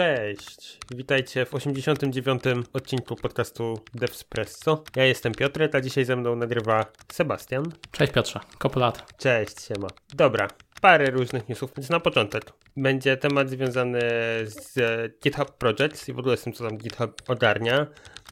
Cześć, 0.00 0.78
witajcie 0.90 1.46
w 1.46 1.54
89. 1.54 2.42
odcinku 2.72 3.16
podcastu 3.16 3.80
Devspresso. 3.94 4.84
Ja 4.96 5.04
jestem 5.04 5.32
Piotr, 5.32 5.68
a 5.72 5.80
dzisiaj 5.80 6.04
ze 6.04 6.16
mną 6.16 6.36
nagrywa 6.36 6.86
Sebastian. 7.12 7.64
Cześć 7.92 8.12
Piotrze, 8.12 8.40
kopulat. 8.58 9.12
Cześć, 9.18 9.60
siema. 9.62 9.88
Dobra, 10.14 10.48
parę 10.80 11.10
różnych 11.10 11.48
newsów, 11.48 11.72
więc 11.76 11.90
na 11.90 12.00
początek 12.00 12.44
będzie 12.76 13.16
temat 13.16 13.50
związany 13.50 14.00
z 14.44 14.74
GitHub 15.22 15.50
Projects 15.50 16.08
i 16.08 16.12
w 16.12 16.18
ogóle 16.18 16.36
z 16.36 16.42
tym, 16.42 16.52
co 16.52 16.68
tam 16.68 16.78
GitHub 16.78 17.22
ogarnia. 17.28 17.86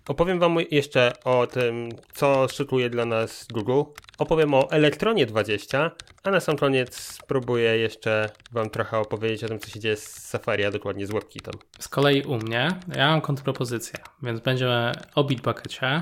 Opowiem 0.08 0.38
Wam 0.38 0.56
jeszcze 0.70 1.12
o 1.24 1.46
tym, 1.46 1.88
co 2.12 2.48
szykuje 2.48 2.90
dla 2.90 3.04
nas 3.04 3.46
Google. 3.52 3.82
Opowiem 4.18 4.54
o 4.54 4.70
Elektronie 4.70 5.26
20, 5.26 5.90
a 6.22 6.30
na 6.30 6.40
sam 6.40 6.56
koniec 6.56 6.96
spróbuję 7.00 7.78
jeszcze 7.78 8.30
Wam 8.52 8.70
trochę 8.70 8.98
opowiedzieć 8.98 9.44
o 9.44 9.48
tym, 9.48 9.58
co 9.58 9.70
się 9.70 9.80
dzieje 9.80 9.96
z 9.96 10.04
Safari, 10.04 10.64
a 10.64 10.70
dokładnie 10.70 11.06
z 11.06 11.10
WebKitem. 11.10 11.54
Z 11.78 11.88
kolei 11.88 12.22
u 12.22 12.34
mnie, 12.34 12.68
ja 12.96 13.10
mam 13.10 13.20
kontrpropozycję, 13.20 13.98
więc 14.22 14.40
będzie 14.40 14.92
o 15.14 15.24
Bitbuckecie, 15.24 16.00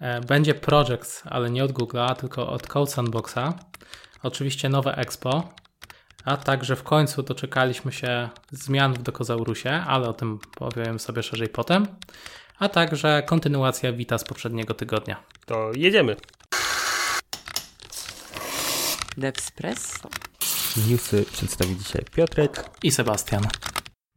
e, 0.00 0.20
będzie 0.20 0.54
Projects, 0.54 1.22
ale 1.26 1.50
nie 1.50 1.64
od 1.64 1.72
Google'a, 1.72 2.16
tylko 2.16 2.48
od 2.48 2.66
Code 2.66 2.90
Sandboxa. 2.90 3.54
Oczywiście 4.22 4.68
nowe 4.68 4.96
Expo, 4.96 5.48
a 6.24 6.36
także 6.36 6.76
w 6.76 6.82
końcu 6.82 7.22
doczekaliśmy 7.22 7.92
się 7.92 8.28
zmian 8.50 8.92
w 8.94 9.02
Dokozaurusie, 9.02 9.70
ale 9.70 10.08
o 10.08 10.12
tym 10.12 10.38
powiem 10.56 10.98
sobie 10.98 11.22
szerzej 11.22 11.48
potem 11.48 11.86
a 12.58 12.68
także 12.68 13.22
kontynuacja 13.26 13.92
Wita 13.92 14.18
z 14.18 14.24
poprzedniego 14.24 14.74
tygodnia. 14.74 15.24
To 15.46 15.70
jedziemy. 15.76 16.16
Devspresso. 19.16 20.08
Newsy 20.90 21.24
przedstawi 21.32 21.76
dzisiaj 21.76 22.02
Piotrek 22.16 22.70
i 22.82 22.90
Sebastian. 22.90 23.42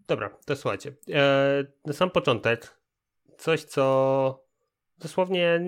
Dobra, 0.08 0.30
to 0.46 0.56
słuchajcie. 0.56 0.94
Eee, 1.08 1.66
na 1.86 1.94
sam 1.94 2.12
początek 2.12 2.78
coś, 3.38 3.64
co 3.64 4.47
dosłownie 5.00 5.62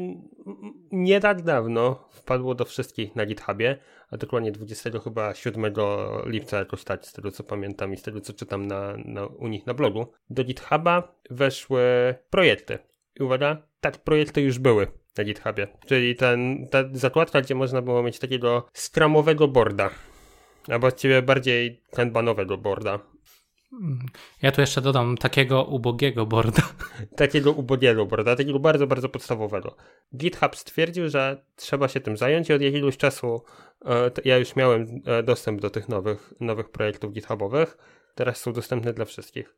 nie 0.91 1.19
tak 1.19 1.41
dawno 1.41 2.07
wpadło 2.11 2.55
do 2.55 2.65
wszystkich 2.65 3.15
na 3.15 3.25
GitHubie, 3.25 3.77
a 4.11 4.17
dokładnie 4.17 4.51
20 4.51 4.89
chyba 5.03 5.33
7 5.33 5.73
lipca 6.25 6.59
jakoś 6.59 6.83
tak, 6.83 7.05
z 7.05 7.13
tego 7.13 7.31
co 7.31 7.43
pamiętam 7.43 7.93
i 7.93 7.97
z 7.97 8.01
tego 8.01 8.21
co 8.21 8.33
czytam 8.33 8.67
na, 8.67 8.93
na, 9.05 9.25
u 9.25 9.47
nich 9.47 9.65
na 9.65 9.73
blogu. 9.73 10.07
Do 10.29 10.43
GitHuba 10.43 11.15
weszły 11.29 11.81
projekty. 12.29 12.77
I 13.19 13.23
uwaga, 13.23 13.61
tak, 13.81 13.97
projekty 13.97 14.41
już 14.41 14.59
były 14.59 14.87
na 15.17 15.23
GitHubie. 15.23 15.67
Czyli 15.85 16.15
ten, 16.15 16.67
ta 16.71 16.83
zakładka, 16.93 17.41
gdzie 17.41 17.55
można 17.55 17.81
było 17.81 18.03
mieć 18.03 18.19
takiego 18.19 18.67
skramowego 18.73 19.47
boarda. 19.47 19.89
Albo 20.67 20.79
właściwie 20.79 21.21
bardziej 21.21 21.81
kanbanowego 21.91 22.57
boarda. 22.57 22.99
Ja 24.41 24.51
tu 24.51 24.61
jeszcze 24.61 24.81
dodam 24.81 25.17
takiego 25.17 25.63
ubogiego 25.63 26.25
boarda. 26.25 26.61
Takiego 27.15 27.51
ubogiego 27.51 28.05
boarda, 28.05 28.35
takiego 28.35 28.59
bardzo, 28.59 28.87
bardzo 28.87 29.09
podstawowego. 29.09 29.75
GitHub 30.15 30.55
stwierdził, 30.55 31.09
że 31.09 31.43
trzeba 31.55 31.87
się 31.87 31.99
tym 31.99 32.17
zająć 32.17 32.49
i 32.49 32.53
od 32.53 32.61
jakiegoś 32.61 32.97
czasu 32.97 33.43
e, 33.85 34.11
ja 34.25 34.37
już 34.37 34.55
miałem 34.55 35.01
e, 35.05 35.23
dostęp 35.23 35.61
do 35.61 35.69
tych 35.69 35.89
nowych, 35.89 36.33
nowych 36.39 36.69
projektów 36.69 37.13
GitHubowych. 37.13 37.77
Teraz 38.15 38.37
są 38.37 38.53
dostępne 38.53 38.93
dla 38.93 39.05
wszystkich. 39.05 39.55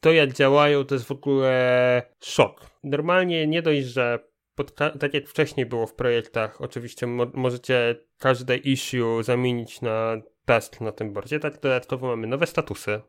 To 0.00 0.12
jak 0.12 0.32
działają, 0.32 0.84
to 0.84 0.94
jest 0.94 1.06
w 1.06 1.12
ogóle 1.12 2.02
szok. 2.20 2.66
Normalnie 2.84 3.46
nie 3.46 3.62
dość, 3.62 3.86
że 3.86 4.18
pod, 4.54 4.74
tak 4.74 5.14
jak 5.14 5.28
wcześniej 5.28 5.66
było 5.66 5.86
w 5.86 5.94
projektach, 5.94 6.60
oczywiście 6.60 7.06
mo 7.06 7.26
możecie 7.34 7.96
każde 8.18 8.56
issue 8.56 9.22
zamienić 9.22 9.80
na 9.80 10.16
task 10.44 10.80
na 10.80 10.92
tym 10.92 11.12
boardzie, 11.12 11.40
tak 11.40 11.60
dodatkowo 11.60 12.06
mamy 12.06 12.26
nowe 12.26 12.46
statusy 12.46 13.00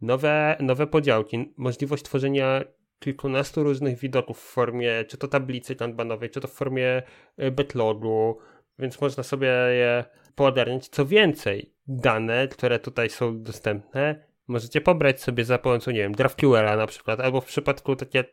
nowe, 0.00 0.56
nowe 0.60 0.86
podziałki, 0.86 1.54
możliwość 1.56 2.02
tworzenia 2.02 2.64
kilkunastu 2.98 3.62
różnych 3.62 3.98
widoków 3.98 4.38
w 4.38 4.52
formie 4.52 5.04
czy 5.08 5.18
to 5.18 5.28
tablicy 5.28 5.76
kanbanowej, 5.76 6.30
czy 6.30 6.40
to 6.40 6.48
w 6.48 6.52
formie 6.52 7.02
e, 7.36 7.50
backlogu, 7.50 8.38
więc 8.78 9.00
można 9.00 9.22
sobie 9.22 9.48
je 9.48 10.04
poogarniać. 10.34 10.88
Co 10.88 11.06
więcej, 11.06 11.74
dane, 11.86 12.48
które 12.48 12.78
tutaj 12.78 13.10
są 13.10 13.42
dostępne, 13.42 14.24
możecie 14.46 14.80
pobrać 14.80 15.22
sobie 15.22 15.44
za 15.44 15.58
pomocą, 15.58 15.90
nie 15.90 15.98
wiem, 15.98 16.12
GraphQL 16.12 16.64
na 16.76 16.86
przykład, 16.86 17.20
albo 17.20 17.40
w 17.40 17.46
przypadku 17.46 17.96
tak 17.96 18.14
jak 18.14 18.26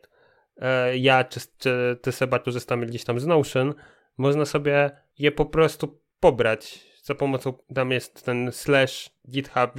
e, 0.58 0.98
ja 0.98 1.24
czy, 1.24 1.40
czy 1.58 1.98
ty 2.02 2.12
Seba 2.12 2.40
korzystamy 2.40 2.86
gdzieś 2.86 3.04
tam 3.04 3.20
z 3.20 3.26
Notion, 3.28 3.74
można 4.18 4.46
sobie 4.46 4.92
je 5.20 5.32
po 5.32 5.46
prostu 5.46 6.02
pobrać 6.20 6.91
za 7.12 7.16
pomocą, 7.16 7.54
tam 7.76 7.92
jest 7.92 8.26
ten 8.26 8.52
slash 8.52 9.10
github 9.30 9.72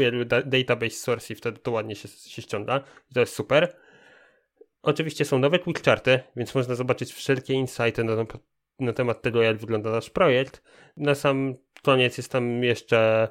database 0.44 0.90
source 0.90 1.32
i 1.32 1.36
wtedy 1.36 1.58
to 1.58 1.70
ładnie 1.70 1.96
się, 1.96 2.08
się 2.08 2.42
ściąga. 2.42 2.84
I 3.10 3.14
to 3.14 3.20
jest 3.20 3.34
super. 3.34 3.76
Oczywiście 4.82 5.24
są 5.24 5.38
nowe 5.38 5.58
quick 5.58 5.84
charty, 5.84 6.20
więc 6.36 6.54
można 6.54 6.74
zobaczyć 6.74 7.12
wszelkie 7.12 7.54
insighty 7.54 8.04
na, 8.04 8.16
na 8.78 8.92
temat 8.92 9.22
tego, 9.22 9.42
jak 9.42 9.56
wygląda 9.56 9.90
nasz 9.90 10.10
projekt. 10.10 10.62
Na 10.96 11.14
sam 11.14 11.54
koniec 11.82 12.16
jest 12.16 12.32
tam 12.32 12.64
jeszcze 12.64 13.28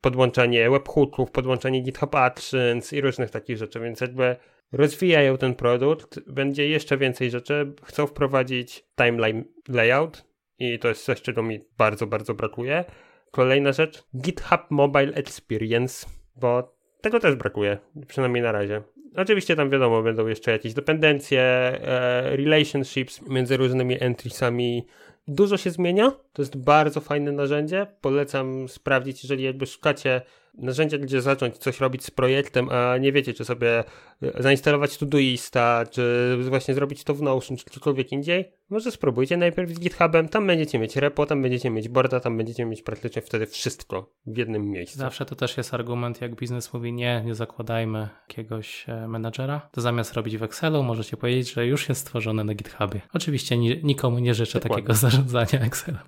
podłączanie 0.00 0.70
webhooków, 0.70 1.30
podłączanie 1.30 1.80
GitHub 1.80 2.14
Actions 2.14 2.92
i 2.92 3.00
różnych 3.00 3.30
takich 3.30 3.56
rzeczy, 3.56 3.80
więc 3.80 4.00
jakby 4.00 4.36
rozwijają 4.72 5.38
ten 5.38 5.54
produkt, 5.54 6.20
będzie 6.20 6.68
jeszcze 6.68 6.98
więcej 6.98 7.30
rzeczy. 7.30 7.72
Chcą 7.84 8.06
wprowadzić 8.06 8.84
timeline 8.96 9.44
layout 9.68 10.24
i 10.58 10.78
to 10.78 10.88
jest 10.88 11.04
coś, 11.04 11.22
czego 11.22 11.42
mi 11.42 11.60
bardzo, 11.78 12.06
bardzo 12.06 12.34
brakuje. 12.34 12.84
Kolejna 13.30 13.72
rzecz, 13.72 14.02
GitHub 14.16 14.60
Mobile 14.70 15.14
Experience, 15.14 16.06
bo 16.36 16.76
tego 17.00 17.20
też 17.20 17.34
brakuje, 17.34 17.78
przynajmniej 18.06 18.42
na 18.42 18.52
razie. 18.52 18.82
Oczywiście 19.16 19.56
tam 19.56 19.70
wiadomo, 19.70 20.02
będą 20.02 20.26
jeszcze 20.26 20.50
jakieś 20.50 20.74
dependencje, 20.74 21.40
e, 21.42 22.36
relationships 22.36 23.22
między 23.28 23.56
różnymi 23.56 24.02
entriesami. 24.02 24.86
Dużo 25.28 25.56
się 25.56 25.70
zmienia, 25.70 26.10
to 26.32 26.42
jest 26.42 26.56
bardzo 26.56 27.00
fajne 27.00 27.32
narzędzie. 27.32 27.86
Polecam 28.00 28.68
sprawdzić, 28.68 29.22
jeżeli 29.22 29.44
jakby 29.44 29.66
szukacie 29.66 30.20
narzędzia, 30.60 30.98
gdzie 30.98 31.22
zacząć 31.22 31.58
coś 31.58 31.80
robić 31.80 32.04
z 32.04 32.10
projektem, 32.10 32.68
a 32.68 32.98
nie 32.98 33.12
wiecie, 33.12 33.34
czy 33.34 33.44
sobie 33.44 33.84
e, 34.22 34.42
zainstalować 34.42 34.98
Todoista, 34.98 35.84
czy 35.90 36.36
właśnie 36.48 36.74
zrobić 36.74 37.04
to 37.04 37.14
w 37.14 37.22
Notion, 37.22 37.56
czy 37.56 37.64
gdziekolwiek 37.64 38.12
indziej, 38.12 38.52
może 38.70 38.90
spróbujcie 38.90 39.36
najpierw 39.36 39.70
z 39.70 39.80
GitHubem, 39.80 40.28
tam 40.28 40.46
będziecie 40.46 40.78
mieć 40.78 40.96
repo, 40.96 41.26
tam 41.26 41.42
będziecie 41.42 41.70
mieć 41.70 41.88
boarda, 41.88 42.20
tam 42.20 42.36
będziecie 42.36 42.64
mieć 42.64 42.82
praktycznie 42.82 43.22
wtedy 43.22 43.46
wszystko 43.46 44.14
w 44.26 44.36
jednym 44.36 44.70
miejscu. 44.70 44.98
Zawsze 44.98 45.24
to 45.24 45.36
też 45.36 45.56
jest 45.56 45.74
argument, 45.74 46.20
jak 46.20 46.36
biznes 46.36 46.72
mówi 46.72 46.92
nie, 46.92 47.22
nie 47.26 47.34
zakładajmy 47.34 48.08
jakiegoś 48.28 48.88
e, 48.88 49.08
menadżera, 49.08 49.68
to 49.72 49.80
zamiast 49.80 50.14
robić 50.14 50.36
w 50.36 50.42
Excelu, 50.42 50.82
możecie 50.82 51.16
powiedzieć, 51.16 51.52
że 51.52 51.66
już 51.66 51.88
jest 51.88 52.00
stworzone 52.00 52.44
na 52.44 52.54
GitHubie. 52.54 53.00
Oczywiście 53.12 53.58
nikomu 53.82 54.18
nie 54.18 54.34
życzę 54.34 54.60
Dokładnie. 54.60 54.76
takiego 54.76 54.94
zarządzania 54.94 55.66
Excelem. 55.66 56.02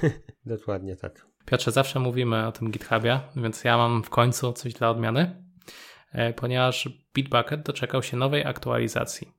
Dokładnie 0.46 0.96
tak. 0.96 1.31
Piotrze, 1.46 1.70
zawsze 1.70 2.00
mówimy 2.00 2.46
o 2.46 2.52
tym 2.52 2.70
GitHubie, 2.70 3.20
więc 3.36 3.64
ja 3.64 3.76
mam 3.76 4.02
w 4.02 4.10
końcu 4.10 4.52
coś 4.52 4.72
dla 4.72 4.90
odmiany, 4.90 5.44
e, 6.12 6.32
ponieważ 6.32 6.88
Bitbucket 7.14 7.62
doczekał 7.62 8.02
się 8.02 8.16
nowej 8.16 8.44
aktualizacji. 8.44 9.32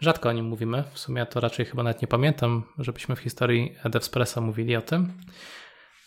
Rzadko 0.00 0.28
o 0.28 0.32
nim 0.32 0.44
mówimy, 0.44 0.84
w 0.92 0.98
sumie 0.98 1.26
to 1.26 1.40
raczej 1.40 1.66
chyba 1.66 1.82
nawet 1.82 2.02
nie 2.02 2.08
pamiętam, 2.08 2.62
żebyśmy 2.78 3.16
w 3.16 3.20
historii 3.20 3.74
DevSpressa 3.84 4.40
mówili 4.40 4.76
o 4.76 4.82
tym, 4.82 5.12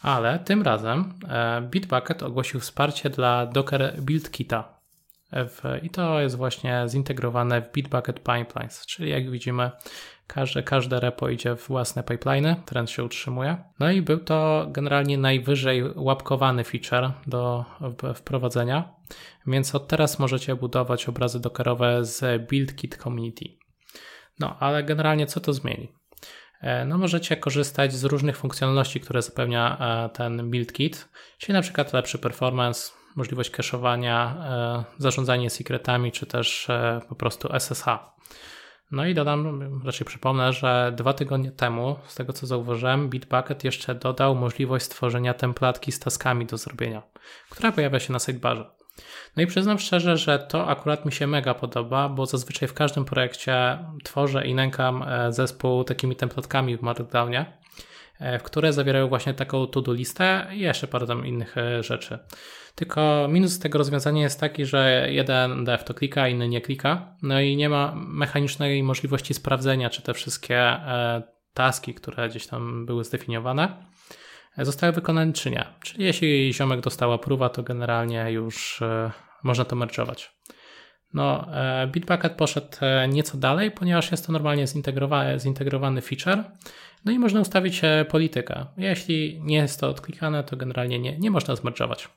ale 0.02 0.40
tym 0.40 0.62
razem 0.62 1.14
e, 1.30 1.62
Bitbucket 1.62 2.24
ogłosił 2.24 2.60
wsparcie 2.60 3.10
dla 3.10 3.46
Docker 3.46 4.02
Build 4.02 4.32
Kita. 4.32 4.74
I 5.82 5.90
to 5.90 6.22
jest 6.22 6.36
właśnie 6.36 6.84
zintegrowane 6.88 7.62
w 7.62 7.72
Bitbucket 7.72 8.20
Pipelines, 8.20 8.86
czyli 8.86 9.10
jak 9.10 9.32
widzimy, 9.32 9.72
Każde, 10.28 10.64
każde 10.64 11.00
repo 11.00 11.30
idzie 11.30 11.56
w 11.56 11.68
własne 11.68 12.04
pipeliny, 12.04 12.56
trend 12.66 12.90
się 12.90 13.04
utrzymuje. 13.04 13.58
No 13.80 13.92
i 13.92 14.02
był 14.02 14.20
to 14.20 14.68
generalnie 14.70 15.18
najwyżej 15.18 15.84
łapkowany 15.96 16.64
feature 16.64 17.12
do 17.28 17.66
wprowadzenia, 18.16 18.94
więc 19.48 19.76
od 19.76 19.88
teraz 19.88 20.20
możecie 20.20 20.56
budować 20.56 21.10
obrazy 21.10 21.40
dockerowe 21.40 22.06
z 22.06 22.50
BuildKit 22.50 22.98
Community. 22.98 23.46
No, 24.40 24.60
ale 24.60 24.84
generalnie 24.84 25.26
co 25.26 25.40
to 25.40 25.54
zmieni? 25.54 25.92
E, 26.64 26.86
no, 26.86 26.98
możecie 26.98 27.38
korzystać 27.38 27.94
z 27.94 28.04
różnych 28.04 28.38
funkcjonalności, 28.38 29.00
które 29.00 29.22
zapewnia 29.22 29.78
e, 30.06 30.10
ten 30.10 30.52
BuildKit, 30.52 31.10
czyli 31.38 31.54
na 31.54 31.62
przykład 31.62 31.94
lepszy 31.94 32.18
performance, 32.18 32.92
możliwość 33.16 33.52
cache'owania, 33.52 34.36
e, 34.38 34.84
zarządzanie 34.98 35.50
secretami, 35.50 36.12
czy 36.12 36.26
też 36.26 36.68
po 37.10 37.16
prostu 37.16 37.50
SSH. 37.60 37.86
No 38.92 39.06
i 39.06 39.14
dodam, 39.14 39.82
raczej 39.86 40.08
przypomnę, 40.08 40.54
że 40.54 40.94
dwa 40.96 41.14
tygodnie 41.14 41.52
temu, 41.52 41.96
z 42.08 42.16
tego 42.16 42.34
co 42.34 42.48
zauważyłem, 42.48 43.10
Bitbucket 43.10 43.64
jeszcze 43.64 43.96
dodał 43.96 44.36
możliwość 44.36 44.86
stworzenia 44.86 45.34
templatki 45.34 45.92
z 45.92 46.00
taskami 46.00 46.46
do 46.46 46.58
zrobienia, 46.58 47.04
która 47.50 47.72
pojawia 47.72 48.00
się 48.00 48.14
na 48.14 48.20
sidebarze. 48.20 48.66
No 49.38 49.44
i 49.44 49.48
przyznam 49.48 49.80
szczerze, 49.80 50.18
że 50.18 50.40
to 50.40 50.68
akurat 50.68 51.06
mi 51.06 51.12
się 51.12 51.28
mega 51.28 51.54
podoba, 51.54 52.10
bo 52.10 52.26
zazwyczaj 52.26 52.68
w 52.68 52.74
każdym 52.74 53.06
projekcie 53.06 53.80
tworzę 54.04 54.48
i 54.48 54.56
nękam 54.56 55.04
e, 55.04 55.34
zespół 55.34 55.84
takimi 55.84 56.16
templatkami 56.16 56.78
w 56.78 56.82
Markdownie, 56.82 57.58
e, 58.20 58.40
które 58.40 58.74
zawierają 58.74 59.08
właśnie 59.08 59.34
taką 59.34 59.68
to-do 59.68 59.94
listę 59.94 60.48
i 60.54 60.60
jeszcze 60.60 60.88
parę 60.88 61.08
tam 61.08 61.26
innych 61.26 61.58
e, 61.58 61.84
rzeczy. 61.84 62.20
Tylko 62.76 63.28
minus 63.30 63.60
tego 63.60 63.78
rozwiązania 63.78 64.22
jest 64.22 64.40
taki, 64.40 64.66
że 64.66 65.08
jeden 65.10 65.64
dev 65.64 65.84
to 65.84 65.94
klika, 65.94 66.28
inny 66.28 66.50
nie 66.50 66.62
klika. 66.62 67.16
No 67.22 67.42
i 67.42 67.56
nie 67.56 67.70
ma 67.70 67.94
mechanicznej 67.96 68.84
możliwości 68.84 69.34
sprawdzenia, 69.34 69.90
czy 69.90 70.02
te 70.02 70.14
wszystkie 70.14 70.58
e, 70.58 71.24
taski, 71.54 71.94
które 71.94 72.30
gdzieś 72.30 72.48
tam 72.48 72.86
były 72.86 73.04
zdefiniowane, 73.04 73.86
e, 74.58 74.66
zostały 74.66 74.94
wykonane 74.94 75.34
czy 75.34 75.52
nie. 75.52 75.66
Czyli 75.84 76.04
jeśli 76.04 76.54
ziomek 76.54 76.82
dostał 76.82 77.14
approval, 77.14 77.50
to 77.50 77.64
generalnie 77.64 78.32
już 78.32 78.82
e, 78.82 79.12
można 79.44 79.66
to 79.66 79.76
merge'ować. 79.76 80.30
No, 81.14 81.48
Bitbucket 81.88 82.34
poszedł 82.34 82.68
nieco 83.10 83.38
dalej, 83.38 83.72
ponieważ 83.72 84.12
jest 84.12 84.26
to 84.26 84.32
normalnie 84.32 84.68
zintegrowany, 84.68 85.40
zintegrowany 85.40 86.02
feature. 86.02 86.44
No 87.06 87.12
i 87.12 87.20
można 87.20 87.42
ustawić 87.42 87.82
politykę. 88.10 88.66
Jeśli 88.78 89.42
nie 89.44 89.58
jest 89.58 89.80
to 89.80 89.90
odklikane, 89.90 90.44
to 90.44 90.58
generalnie 90.58 91.00
nie, 91.00 91.18
nie 91.18 91.32
można 91.32 91.54
zmerge'ować. 91.54 92.08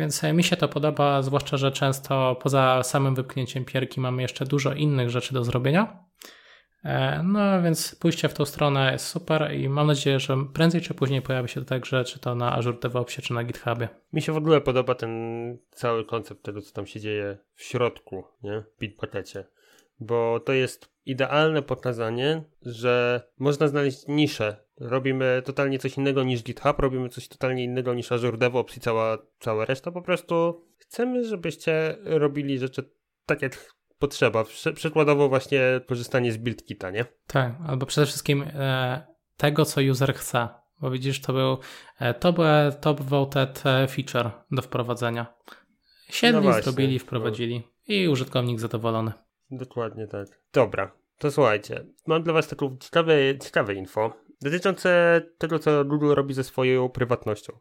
Więc 0.00 0.22
mi 0.22 0.44
się 0.44 0.56
to 0.56 0.68
podoba, 0.68 1.22
zwłaszcza, 1.22 1.56
że 1.56 1.72
często 1.72 2.36
poza 2.42 2.82
samym 2.82 3.14
wypchnięciem 3.14 3.64
pierki 3.64 4.00
mamy 4.00 4.22
jeszcze 4.22 4.46
dużo 4.46 4.74
innych 4.74 5.10
rzeczy 5.10 5.34
do 5.34 5.44
zrobienia. 5.44 6.04
E, 6.84 7.22
no 7.22 7.62
więc 7.62 7.94
pójście 7.94 8.28
w 8.28 8.34
tą 8.34 8.44
stronę 8.44 8.92
jest 8.92 9.06
super 9.06 9.54
i 9.54 9.68
mam 9.68 9.86
nadzieję, 9.86 10.20
że 10.20 10.36
prędzej 10.54 10.80
czy 10.80 10.94
później 10.94 11.22
pojawi 11.22 11.48
się 11.48 11.60
to 11.60 11.66
także, 11.66 12.04
czy 12.04 12.18
to 12.18 12.34
na 12.34 12.56
Azure 12.56 12.78
DevOpsie, 12.78 13.22
czy 13.22 13.34
na 13.34 13.44
GitHubie. 13.44 13.88
Mi 14.12 14.22
się 14.22 14.32
w 14.32 14.36
ogóle 14.36 14.60
podoba 14.60 14.94
ten 14.94 15.58
cały 15.70 16.04
koncept 16.04 16.42
tego, 16.42 16.62
co 16.62 16.72
tam 16.72 16.86
się 16.86 17.00
dzieje 17.00 17.38
w 17.54 17.62
środku, 17.62 18.24
nie? 18.42 18.60
W 18.60 18.80
Bitbuckecie. 18.80 19.44
Bo 20.00 20.40
to 20.40 20.52
jest 20.52 20.89
idealne 21.06 21.62
pokazanie, 21.62 22.44
że 22.62 23.22
można 23.38 23.68
znaleźć 23.68 24.04
niszę. 24.08 24.56
Robimy 24.80 25.42
totalnie 25.44 25.78
coś 25.78 25.96
innego 25.96 26.24
niż 26.24 26.42
GitHub, 26.42 26.78
robimy 26.78 27.08
coś 27.08 27.28
totalnie 27.28 27.64
innego 27.64 27.94
niż 27.94 28.12
Azure 28.12 28.38
DevOps 28.38 28.76
i 28.76 28.80
cała, 28.80 29.18
cała 29.40 29.64
reszta. 29.64 29.92
Po 29.92 30.02
prostu 30.02 30.64
chcemy, 30.78 31.24
żebyście 31.24 31.96
robili 32.04 32.58
rzeczy 32.58 32.90
tak, 33.26 33.42
jak 33.42 33.74
potrzeba. 33.98 34.44
Przykładowo 34.74 35.28
właśnie 35.28 35.60
korzystanie 35.86 36.32
z 36.32 36.36
buildkita, 36.36 36.90
nie? 36.90 37.04
Tak, 37.26 37.52
albo 37.66 37.86
przede 37.86 38.06
wszystkim 38.06 38.44
e, 38.54 39.06
tego, 39.36 39.64
co 39.64 39.80
user 39.80 40.14
chce. 40.14 40.48
Bo 40.80 40.90
widzisz, 40.90 41.20
to 41.20 41.32
był 41.32 41.58
e, 41.98 42.14
to 42.14 42.32
był 42.32 42.44
top 42.80 43.00
voted 43.00 43.62
e, 43.66 43.88
feature 43.88 44.30
do 44.50 44.62
wprowadzenia. 44.62 45.34
Siedli, 46.10 46.48
no 46.48 46.62
zrobili, 46.62 46.98
wprowadzili 46.98 47.56
no. 47.58 47.94
i 47.94 48.08
użytkownik 48.08 48.60
zadowolony. 48.60 49.12
Dokładnie 49.50 50.06
tak. 50.06 50.28
Dobra, 50.52 50.92
to 51.18 51.30
słuchajcie. 51.30 51.84
Mam 52.06 52.22
dla 52.22 52.32
Was 52.32 52.48
taką 52.48 52.76
ciekawe, 52.80 53.14
ciekawe 53.38 53.74
info 53.74 54.12
dotyczące 54.40 55.20
tego, 55.38 55.58
co 55.58 55.84
Google 55.84 56.14
robi 56.14 56.34
ze 56.34 56.44
swoją 56.44 56.88
prywatnością. 56.88 57.58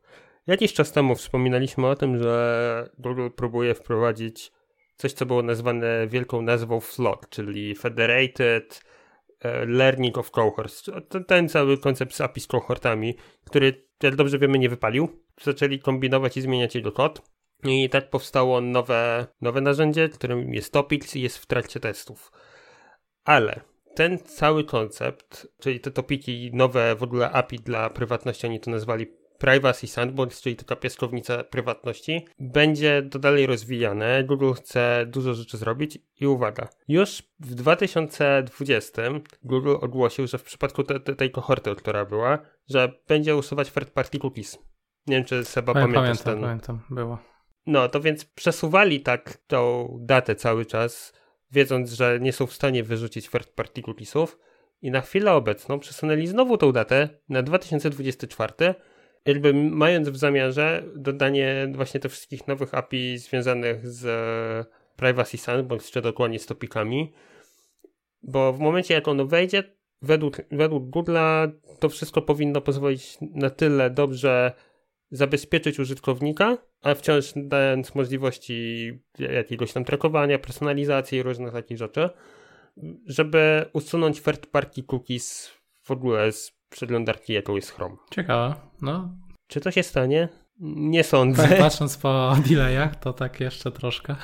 Jakiś 0.48 0.74
czas 0.74 0.92
temu 0.92 1.16
wspominaliśmy 1.16 1.88
o 1.88 1.96
tym, 1.96 2.24
że 2.24 2.90
Google 2.98 3.30
próbuje 3.36 3.76
wprowadzić 3.76 4.52
coś, 4.96 5.14
co 5.14 5.26
było 5.26 5.42
nazwane 5.42 6.08
wielką 6.08 6.42
nazwą 6.42 6.80
FLOC, 6.80 7.30
czyli 7.30 7.76
Federated 7.76 8.84
e, 9.40 9.66
Learning 9.66 10.18
of 10.18 10.32
Cohorts. 10.32 10.84
Ten 11.28 11.50
cały 11.50 11.78
koncept 11.78 12.16
z 12.16 12.22
API 12.22 12.42
z 12.42 12.48
cohortami, 12.48 13.16
który, 13.46 13.88
jak 14.04 14.16
dobrze 14.16 14.40
wiemy, 14.40 14.60
nie 14.60 14.70
wypalił. 14.70 15.10
Zaczęli 15.42 15.80
kombinować 15.80 16.38
i 16.38 16.42
zmieniać 16.42 16.76
jego 16.76 16.92
kod. 16.92 17.22
I 17.64 17.90
tak 17.90 18.10
powstało 18.10 18.62
nowe, 18.62 19.28
nowe 19.42 19.62
narzędzie, 19.62 20.10
którym 20.10 20.54
jest 20.54 20.74
Topics 20.74 21.16
i 21.16 21.22
jest 21.22 21.38
w 21.38 21.46
trakcie 21.46 21.80
testów. 21.80 22.32
Ale 23.24 23.62
ten 23.96 24.20
cały 24.20 24.64
koncept, 24.64 25.48
czyli 25.60 25.80
te 25.80 25.92
topiki, 25.92 26.52
nowe 26.54 26.96
w 26.96 27.04
ogóle 27.04 27.32
API 27.32 27.60
dla 27.60 27.90
prywatności, 27.90 28.48
oni 28.48 28.60
to 28.60 28.72
nazwali 28.72 29.08
Privacy 29.40 29.88
Sandbox, 29.88 30.42
czyli 30.42 30.56
taka 30.56 30.76
piaskownica 30.76 31.44
prywatności, 31.44 32.26
będzie 32.40 33.04
to 33.12 33.20
dalej 33.20 33.46
rozwijane. 33.46 34.24
Google 34.24 34.52
chce 34.52 35.06
dużo 35.08 35.34
rzeczy 35.34 35.58
zrobić 35.58 36.00
i 36.20 36.28
uwaga, 36.28 36.68
już 36.88 37.24
w 37.40 37.56
2020 37.56 39.02
Google 39.44 39.76
ogłosił, 39.82 40.28
że 40.28 40.38
w 40.38 40.44
przypadku 40.44 40.84
te, 40.84 41.00
te, 41.00 41.16
tej 41.16 41.32
kohorty, 41.32 41.76
która 41.76 42.06
była, 42.06 42.40
że 42.70 42.94
będzie 43.08 43.36
usuwać 43.36 43.72
third 43.72 43.90
party 43.90 44.20
cookies. 44.20 44.60
Nie 45.08 45.16
wiem, 45.16 45.26
czy 45.26 45.46
Seba 45.46 45.74
pamiętasz 45.74 45.96
pamiętasz 45.96 46.22
ten... 46.22 46.42
Pamiętam, 46.42 46.82
było. 46.90 47.29
No, 47.70 47.90
to 47.90 48.02
więc 48.02 48.26
przesuwali 48.26 49.00
tak 49.00 49.38
tą 49.48 49.90
datę 50.02 50.36
cały 50.36 50.66
czas, 50.66 51.14
wiedząc, 51.52 51.92
że 51.92 52.20
nie 52.22 52.34
są 52.34 52.48
w 52.48 52.54
stanie 52.54 52.84
wyrzucić 52.84 53.30
third 53.30 53.50
party 53.50 53.82
cookiesów 53.82 54.40
i 54.82 54.92
na 54.92 55.02
chwilę 55.02 55.34
obecną 55.34 55.80
przesunęli 55.80 56.28
znowu 56.28 56.58
tą 56.58 56.72
datę 56.72 57.10
na 57.30 57.44
2024 57.44 58.54
jakby 59.26 59.54
mając 59.54 60.10
w 60.10 60.18
zamiarze 60.18 60.84
dodanie 60.96 61.68
właśnie 61.76 62.00
tych 62.00 62.12
wszystkich 62.12 62.48
nowych 62.48 62.74
API 62.74 63.18
związanych 63.18 63.88
z 63.88 64.68
Privacy 64.96 65.38
Sandbox, 65.38 65.92
czy 65.92 66.02
dokładnie 66.02 66.40
z 66.40 66.46
topikami, 66.46 67.14
bo 68.24 68.54
w 68.54 68.60
momencie 68.60 68.94
jak 68.94 69.08
ono 69.08 69.26
wejdzie, 69.26 69.64
według, 70.02 70.38
według 70.52 70.84
Google'a 70.96 71.52
to 71.80 71.90
wszystko 71.90 72.22
powinno 72.22 72.62
pozwolić 72.62 73.18
na 73.22 73.50
tyle 73.50 73.90
dobrze 73.90 74.52
zabezpieczyć 75.12 75.80
użytkownika, 75.80 76.58
a 76.82 76.96
wciąż 76.96 77.34
dając 77.36 77.96
możliwości 77.96 78.92
jakiegoś 79.20 79.74
tam 79.74 79.86
trakowania, 79.86 80.40
personalizacji 80.40 81.18
i 81.18 81.24
różnych 81.24 81.54
takich 81.54 81.78
rzeczy, 81.78 82.10
żeby 83.06 83.66
usunąć 83.74 84.22
third 84.22 84.48
party 84.48 84.84
cookies 84.84 85.52
w 85.84 85.92
ogóle 85.92 86.32
z 86.32 86.52
przeglądarki, 86.70 87.34
jaką 87.34 87.56
jest 87.56 87.72
Chrome. 87.72 87.96
Ciekawe, 88.12 88.56
no. 88.82 89.16
Czy 89.48 89.62
to 89.62 89.72
się 89.72 89.84
stanie? 89.84 90.30
Nie 90.60 91.04
sądzę. 91.04 91.48
Tak, 91.48 91.58
patrząc 91.58 91.98
po 91.98 92.36
delayach, 92.50 92.96
to 92.96 93.14
tak 93.14 93.40
jeszcze 93.40 93.72
troszkę. 93.72 94.16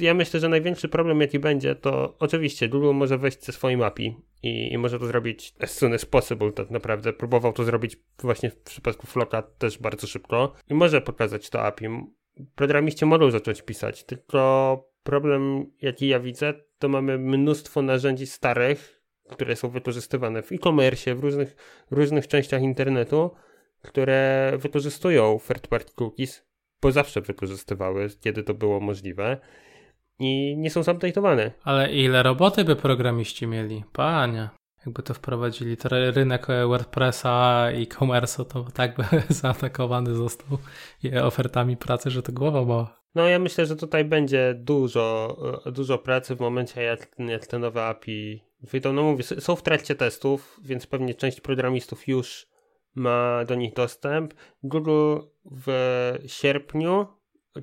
Ja 0.00 0.14
myślę, 0.14 0.40
że 0.40 0.48
największy 0.48 0.88
problem 0.88 1.20
jaki 1.20 1.38
będzie, 1.38 1.74
to 1.74 2.16
oczywiście 2.18 2.68
Google 2.68 2.92
może 2.94 3.18
wejść 3.18 3.44
ze 3.44 3.52
swoim 3.52 3.82
API 3.82 4.16
i, 4.42 4.72
i 4.72 4.78
może 4.78 4.98
to 4.98 5.06
zrobić 5.06 5.54
as 5.60 5.70
soon 5.70 5.94
as 5.94 6.04
possible 6.04 6.52
tak 6.52 6.70
naprawdę. 6.70 7.12
Próbował 7.12 7.52
to 7.52 7.64
zrobić 7.64 7.96
właśnie 8.18 8.50
w 8.50 8.56
przypadku 8.56 9.06
Flocka 9.06 9.42
też 9.42 9.78
bardzo 9.78 10.06
szybko 10.06 10.52
i 10.68 10.74
może 10.74 11.00
pokazać 11.00 11.50
to 11.50 11.62
API. 11.62 11.86
Programiści 12.54 13.06
mogą 13.06 13.30
zacząć 13.30 13.62
pisać, 13.62 14.04
tylko 14.04 14.90
problem 15.02 15.70
jaki 15.82 16.08
ja 16.08 16.20
widzę, 16.20 16.54
to 16.78 16.88
mamy 16.88 17.18
mnóstwo 17.18 17.82
narzędzi 17.82 18.26
starych, 18.26 19.02
które 19.30 19.56
są 19.56 19.68
wykorzystywane 19.68 20.42
w 20.42 20.52
e-commerce, 20.52 21.14
w 21.14 21.20
różnych, 21.20 21.56
różnych 21.90 22.28
częściach 22.28 22.62
internetu, 22.62 23.30
które 23.82 24.52
wykorzystują 24.58 25.38
third 25.48 25.68
party 25.68 25.92
cookies, 25.94 26.47
bo 26.82 26.92
zawsze 26.92 27.20
wykorzystywały, 27.20 28.08
kiedy 28.20 28.42
to 28.42 28.54
było 28.54 28.80
możliwe 28.80 29.38
i 30.18 30.54
nie 30.58 30.70
są 30.70 30.80
zupdate'owane. 30.80 31.50
Ale 31.64 31.92
ile 31.92 32.22
roboty 32.22 32.64
by 32.64 32.76
programiści 32.76 33.46
mieli? 33.46 33.84
Panie. 33.92 34.48
Jakby 34.86 35.02
to 35.02 35.14
wprowadzili, 35.14 35.76
to 35.76 35.88
rynek 35.88 36.46
WordPressa 36.68 37.68
i 37.72 37.82
e-commerce 37.82 38.44
to 38.44 38.64
tak 38.74 38.96
by 38.96 39.04
zaatakowany 39.34 40.14
został 40.14 40.58
ofertami 41.22 41.76
pracy, 41.76 42.10
że 42.10 42.22
to 42.22 42.32
głowa 42.32 42.64
mała. 42.64 42.98
No 43.14 43.28
ja 43.28 43.38
myślę, 43.38 43.66
że 43.66 43.76
tutaj 43.76 44.04
będzie 44.04 44.54
dużo, 44.58 45.36
dużo 45.72 45.98
pracy 45.98 46.36
w 46.36 46.40
momencie 46.40 46.82
jak, 46.82 47.08
jak 47.18 47.46
te 47.46 47.58
nowe 47.58 47.84
API 47.84 48.42
wyjdą. 48.60 48.92
No 48.92 49.02
mówię, 49.02 49.22
są 49.22 49.56
w 49.56 49.62
trakcie 49.62 49.94
testów, 49.94 50.60
więc 50.64 50.86
pewnie 50.86 51.14
część 51.14 51.40
programistów 51.40 52.08
już 52.08 52.46
ma 52.98 53.44
do 53.44 53.54
nich 53.54 53.74
dostęp. 53.74 54.34
Google 54.62 55.16
w 55.44 55.68
sierpniu, 56.26 57.06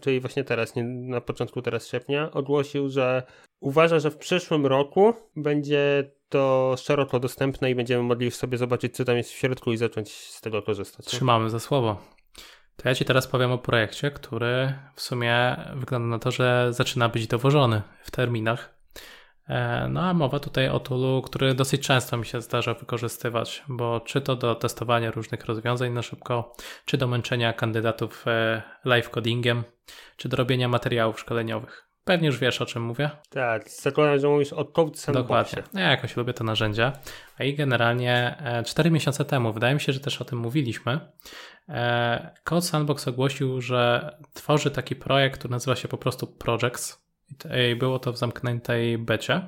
czyli 0.02 0.20
właśnie 0.20 0.44
teraz, 0.44 0.76
nie, 0.76 0.84
na 0.84 1.22
początku 1.22 1.62
teraz 1.62 1.88
sierpnia, 1.88 2.32
ogłosił, 2.32 2.90
że 2.90 3.24
uważa, 3.60 4.00
że 4.00 4.12
w 4.12 4.18
przyszłym 4.18 4.66
roku 4.66 5.14
będzie 5.36 6.12
to 6.30 6.76
szeroko 6.78 7.20
dostępne 7.20 7.72
i 7.72 7.76
będziemy 7.76 8.04
mogli 8.04 8.26
już 8.26 8.36
sobie 8.36 8.58
zobaczyć, 8.58 8.96
co 8.96 9.06
tam 9.06 9.18
jest 9.18 9.32
w 9.32 9.36
środku 9.36 9.74
i 9.74 9.78
zacząć 9.78 10.12
z 10.12 10.42
tego 10.42 10.62
korzystać. 10.62 11.06
Trzymamy 11.06 11.50
za 11.50 11.60
słowo. 11.60 11.98
To 12.78 12.90
ja 12.90 12.96
Ci 12.96 13.06
teraz 13.06 13.28
powiem 13.28 13.52
o 13.52 13.58
projekcie, 13.58 14.12
który 14.12 14.74
w 14.96 15.02
sumie 15.02 15.58
wygląda 15.76 16.08
na 16.08 16.20
to, 16.20 16.32
że 16.32 16.68
zaczyna 16.74 17.10
być 17.10 17.28
dowożony 17.28 17.82
w 18.04 18.12
terminach. 18.12 18.75
E, 19.50 19.88
no 19.90 20.02
a 20.02 20.14
mowa 20.14 20.40
tutaj 20.40 20.70
o 20.70 20.80
toolu, 20.80 21.22
który 21.22 21.54
dosyć 21.54 21.88
często 21.88 22.18
mi 22.18 22.26
się 22.26 22.42
zdarza 22.42 22.74
wykorzystywać, 22.74 23.64
bo 23.68 24.00
czy 24.00 24.22
to 24.22 24.36
do 24.36 24.56
testowania 24.56 25.12
różnych 25.12 25.46
rozwiązań 25.46 25.92
na 25.92 26.02
szybko, 26.02 26.54
czy 26.86 26.98
do 26.98 27.08
męczenia 27.08 27.54
kandydatów 27.54 28.28
e, 28.28 28.62
live 28.86 29.10
codingiem, 29.10 29.64
czy 30.18 30.30
do 30.30 30.38
robienia 30.38 30.68
materiałów 30.68 31.20
szkoleniowych. 31.20 31.86
Pewnie 32.04 32.28
już 32.28 32.40
wiesz 32.40 32.62
o 32.62 32.66
czym 32.66 32.84
mówię. 32.84 33.10
Tak, 33.30 33.70
zakładam, 33.70 34.20
że 34.20 34.28
mówisz 34.28 34.54
o 34.54 34.66
Code 34.66 34.98
Sandboxie. 34.98 35.56
Dokładnie. 35.56 35.82
Ja 35.82 35.90
jakoś 35.90 36.18
lubię 36.18 36.34
to 36.34 36.44
narzędzia. 36.44 36.94
A 37.38 37.44
i 37.44 37.56
generalnie 37.56 38.36
4 38.66 38.88
e, 38.88 38.92
miesiące 38.92 39.26
temu, 39.26 39.54
wydaje 39.54 39.74
mi 39.74 39.82
się, 39.82 39.94
że 39.94 40.00
też 40.00 40.22
o 40.22 40.26
tym 40.26 40.40
mówiliśmy, 40.40 41.00
Code 42.44 42.62
Sandbox 42.62 43.08
ogłosił, 43.08 43.62
że 43.62 44.10
tworzy 44.34 44.72
taki 44.72 44.96
projekt, 44.96 45.40
który 45.40 45.52
nazywa 45.52 45.76
się 45.76 45.88
po 45.88 45.98
prostu 45.98 46.28
Projects 46.28 47.05
było 47.76 48.00
to 48.00 48.14
w 48.14 48.18
zamkniętej 48.18 48.98
becie. 48.98 49.42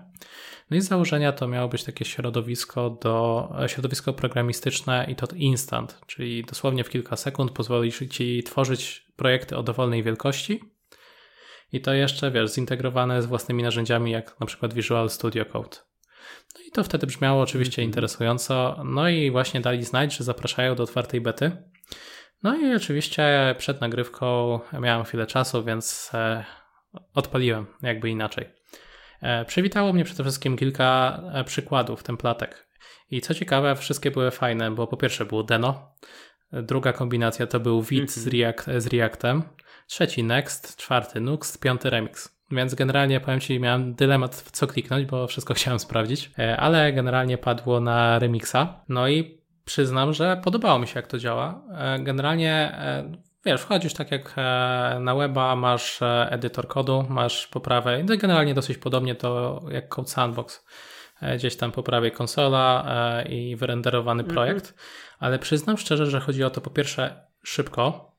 No 0.72 0.77
i 0.77 0.82
z 0.82 0.88
założenia 0.88 1.32
to 1.32 1.48
miało 1.48 1.67
być 1.67 1.84
takie 1.84 2.06
środowisko 2.06 2.89
do 2.89 3.50
środowisko 3.67 4.13
programistyczne 4.13 5.06
i 5.10 5.15
to 5.15 5.27
instant, 5.36 6.01
czyli 6.08 6.44
dosłownie 6.44 6.84
w 6.84 6.89
kilka 6.89 7.15
sekund 7.15 7.51
pozwoli 7.51 7.91
ci 8.10 8.44
tworzyć 8.44 9.08
projekty 9.15 9.58
o 9.58 9.63
dowolnej 9.63 10.03
wielkości. 10.03 10.60
I 11.72 11.82
to 11.82 11.94
jeszcze, 11.94 12.32
wiesz, 12.32 12.51
zintegrowane 12.51 13.22
z 13.22 13.25
własnymi 13.25 13.63
narzędziami, 13.63 14.12
jak 14.12 14.39
na 14.39 14.46
przykład 14.46 14.74
Visual 14.74 15.10
Studio 15.10 15.46
Code. 15.46 15.77
No 16.56 16.62
i 16.67 16.72
to 16.72 16.84
wtedy 16.84 17.08
brzmiało 17.08 17.41
oczywiście 17.41 17.82
-hmm. 17.82 17.86
interesująco. 17.86 18.82
No 18.86 19.10
i 19.10 19.32
właśnie 19.32 19.62
dali 19.62 19.84
znać, 19.84 20.17
że 20.17 20.24
zapraszają 20.24 20.75
do 20.75 20.84
otwartej 20.84 21.22
bety. 21.22 21.51
No 22.44 22.58
i 22.58 22.75
oczywiście 22.75 23.56
przed 23.58 23.82
nagrywką 23.82 24.60
miałem 24.79 25.03
chwilę 25.06 25.27
czasu, 25.27 25.63
więc 25.63 26.12
e, 26.13 26.46
odpaliłem, 27.13 27.65
jakby 27.82 28.10
inaczej. 28.10 28.50
E, 29.22 29.46
przywitało 29.46 29.94
mnie 29.94 30.03
przede 30.03 30.24
wszystkim 30.24 30.58
kilka 30.58 31.20
e, 31.34 31.44
przykładów 31.44 32.03
templatek. 32.03 32.67
I 33.12 33.22
co 33.22 33.34
ciekawe, 33.34 33.75
wszystkie 33.75 34.12
były 34.12 34.32
fajne, 34.32 34.72
bo 34.72 34.88
po 34.88 34.98
pierwsze 34.98 35.25
było 35.25 35.44
Deno, 35.44 35.96
druga 36.51 36.94
kombinacja 36.94 37.48
to 37.48 37.60
był 37.60 37.82
Vite 37.82 38.08
z, 38.08 38.27
mhm. 38.27 38.41
React, 38.41 38.84
z 38.84 38.88
Reactem, 38.88 39.44
trzeci 39.88 40.24
Next, 40.24 40.75
czwarty 40.77 41.22
Nux, 41.22 41.58
piąty 41.58 41.89
Remix. 41.89 42.38
Więc 42.51 42.75
generalnie 42.75 43.20
powiem 43.20 43.39
Ci, 43.39 43.60
miałem 43.60 43.96
dylemat 43.96 44.36
w 44.36 44.51
co 44.51 44.67
kliknąć, 44.67 45.06
bo 45.06 45.27
wszystko 45.27 45.53
chciałem 45.58 45.79
sprawdzić, 45.79 46.32
ale 46.58 46.94
generalnie 46.94 47.38
padło 47.38 47.79
na 47.79 48.20
Remixa. 48.20 48.84
No 48.89 49.08
i 49.08 49.38
przyznam, 49.67 50.13
że 50.13 50.41
podobało 50.44 50.79
mi 50.79 50.88
się, 50.88 50.94
jak 50.96 51.08
to 51.08 51.17
działa. 51.17 51.63
E, 51.72 52.00
generalnie, 52.00 52.51
e, 52.53 53.12
wiesz, 53.47 53.61
wchodzisz 53.61 53.93
tak 53.93 54.11
jak 54.11 54.33
e, 54.37 54.97
na 54.99 55.15
weba, 55.15 55.55
masz 55.55 55.99
edytor 56.29 56.67
kodu, 56.67 57.05
masz 57.09 57.47
poprawę, 57.47 58.03
no 58.03 58.17
generalnie 58.17 58.53
dosyć 58.53 58.77
podobnie 58.77 59.15
to 59.15 59.61
jak 59.71 59.89
Code 59.89 60.07
Sandbox. 60.07 60.65
Gdzieś 61.35 61.55
tam 61.55 61.71
po 61.71 61.83
prawej 61.83 62.11
konsola 62.11 62.85
i 63.29 63.55
wyrenderowany 63.55 64.23
projekt, 64.23 64.65
mm 64.65 64.77
-hmm. 64.77 65.15
ale 65.19 65.39
przyznam 65.39 65.77
szczerze, 65.77 66.05
że 66.05 66.19
chodzi 66.19 66.43
o 66.43 66.49
to 66.49 66.61
po 66.61 66.69
pierwsze 66.69 67.27
szybko, 67.43 68.17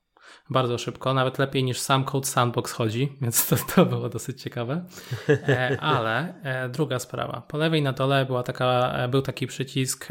bardzo 0.51 0.79
szybko, 0.79 1.15
nawet 1.15 1.39
lepiej 1.39 1.65
niż 1.65 1.81
sam 1.81 2.05
Code 2.05 2.27
Sandbox 2.27 2.73
chodzi, 2.73 3.13
więc 3.23 3.49
to, 3.49 3.57
to 3.75 3.87
było 3.87 4.09
dosyć 4.09 4.43
ciekawe. 4.43 4.85
E, 5.29 5.81
ale 5.81 6.35
e, 6.43 6.69
druga 6.69 6.99
sprawa. 6.99 7.41
Po 7.49 7.59
lewej 7.59 7.83
na 7.83 7.93
dole 7.93 8.27
była 8.27 8.43
taka, 8.43 8.93
e, 8.93 9.09
był 9.09 9.23
taki 9.23 9.47
przycisk 9.47 10.09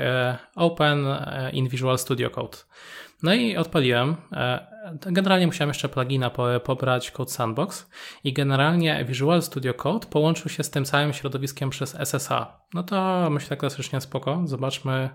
Open 0.55 1.05
in 1.53 1.69
Visual 1.69 1.97
Studio 1.97 2.29
Code. 2.29 2.57
No 3.23 3.33
i 3.33 3.57
odpaliłem. 3.57 4.15
E, 4.31 4.67
generalnie 5.11 5.45
musiałem 5.45 5.69
jeszcze 5.69 5.89
plugina 5.89 6.31
pobrać 6.63 7.11
Code 7.11 7.31
Sandbox 7.31 7.89
i 8.23 8.33
generalnie 8.33 9.05
Visual 9.05 9.41
Studio 9.41 9.73
Code 9.73 10.07
połączył 10.07 10.49
się 10.49 10.63
z 10.63 10.69
tym 10.69 10.85
całym 10.85 11.13
środowiskiem 11.13 11.69
przez 11.69 11.95
SSH. 11.95 12.29
No 12.73 12.83
to 12.83 13.27
myślę 13.29 13.57
klasycznie 13.57 14.01
spoko. 14.01 14.41
Zobaczmy, 14.45 15.09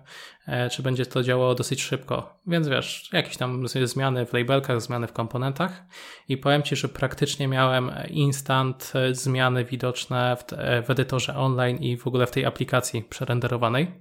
e, 0.47 0.71
czy 0.71 0.83
będzie 0.83 1.07
to 1.07 1.23
działało 1.23 1.55
dosyć 1.55 1.83
szybko. 1.83 2.41
Więc 2.47 2.69
wiesz, 2.69 3.11
jakieś 3.13 3.37
tam 3.37 3.69
zmiany 3.69 4.27
w 4.27 4.33
labelkach, 4.33 4.81
zmiany 4.81 5.07
w 5.07 5.13
komponentach 5.13 5.83
i 6.29 6.37
powiem 6.37 6.63
Ci, 6.63 6.77
że 6.77 6.89
praktycznie 6.89 7.49
miałem 7.49 7.91
instant 8.09 8.93
e, 8.95 9.15
zmiany 9.15 9.65
widoczne 9.65 10.37
w, 10.37 10.45
w 10.87 10.91
edytorze 10.91 11.37
online 11.37 11.77
i 11.77 11.97
w 11.97 12.07
ogóle 12.07 12.27
w 12.27 12.31
tej 12.31 12.45
aplikacji 12.45 13.03
przerenderowanej. 13.03 13.93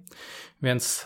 Więc 0.61 1.05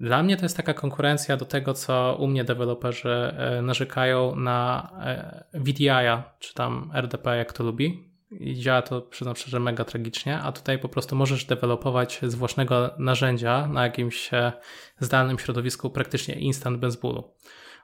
dla 0.00 0.22
mnie 0.22 0.36
to 0.36 0.44
jest 0.44 0.56
taka 0.56 0.74
konkurencja 0.74 1.36
do 1.36 1.44
tego, 1.44 1.74
co 1.74 2.16
u 2.20 2.26
mnie 2.26 2.44
deweloperzy 2.44 3.10
e, 3.10 3.62
narzekają 3.62 4.36
na 4.36 4.90
e, 5.00 5.44
VDI-a, 5.60 6.22
czy 6.38 6.54
tam 6.54 6.90
RDP, 6.94 7.36
jak 7.36 7.52
to 7.52 7.64
lubi. 7.64 8.10
I 8.30 8.54
działa 8.54 8.82
to, 8.82 9.02
przyznam 9.02 9.36
szczerze, 9.36 9.60
mega 9.60 9.84
tragicznie, 9.84 10.38
a 10.38 10.52
tutaj 10.52 10.78
po 10.78 10.88
prostu 10.88 11.16
możesz 11.16 11.44
dewelopować 11.44 12.20
z 12.22 12.34
własnego 12.34 12.90
narzędzia 12.98 13.66
na 13.66 13.84
jakimś 13.84 14.34
e, 14.34 14.52
zdalnym 15.00 15.38
środowisku 15.38 15.90
praktycznie 15.90 16.34
instant 16.34 16.78
bez 16.78 16.96
bólu. 16.96 17.34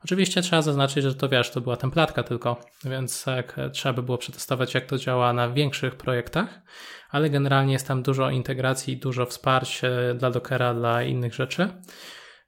Oczywiście 0.04 0.42
trzeba 0.42 0.62
zaznaczyć, 0.62 1.02
że 1.02 1.14
to 1.14 1.28
wiesz, 1.28 1.50
to 1.50 1.60
była 1.60 1.76
templatka 1.76 2.22
tylko, 2.22 2.60
więc 2.84 3.26
jak 3.26 3.56
trzeba 3.72 3.92
by 3.92 4.02
było 4.02 4.18
przetestować, 4.18 4.74
jak 4.74 4.86
to 4.86 4.98
działa 4.98 5.32
na 5.32 5.48
większych 5.50 5.94
projektach, 5.94 6.60
ale 7.10 7.30
generalnie 7.30 7.72
jest 7.72 7.88
tam 7.88 8.02
dużo 8.02 8.30
integracji, 8.30 8.96
dużo 8.96 9.26
wsparć 9.26 9.82
dla 10.18 10.30
Dockera, 10.30 10.74
dla 10.74 11.02
innych 11.02 11.34
rzeczy. 11.34 11.68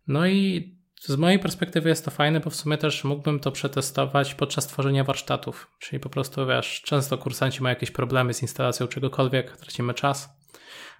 No 0.06 0.26
i 0.26 0.77
z 1.00 1.16
mojej 1.16 1.38
perspektywy 1.38 1.88
jest 1.88 2.04
to 2.04 2.10
fajne, 2.10 2.40
bo 2.40 2.50
w 2.50 2.56
sumie 2.56 2.78
też 2.78 3.04
mógłbym 3.04 3.40
to 3.40 3.52
przetestować 3.52 4.34
podczas 4.34 4.66
tworzenia 4.66 5.04
warsztatów. 5.04 5.70
Czyli 5.78 6.00
po 6.00 6.08
prostu 6.08 6.46
wiesz, 6.46 6.82
często 6.82 7.18
kursanci 7.18 7.62
mają 7.62 7.74
jakieś 7.74 7.90
problemy 7.90 8.34
z 8.34 8.42
instalacją 8.42 8.86
czegokolwiek, 8.86 9.56
tracimy 9.56 9.94
czas. 9.94 10.28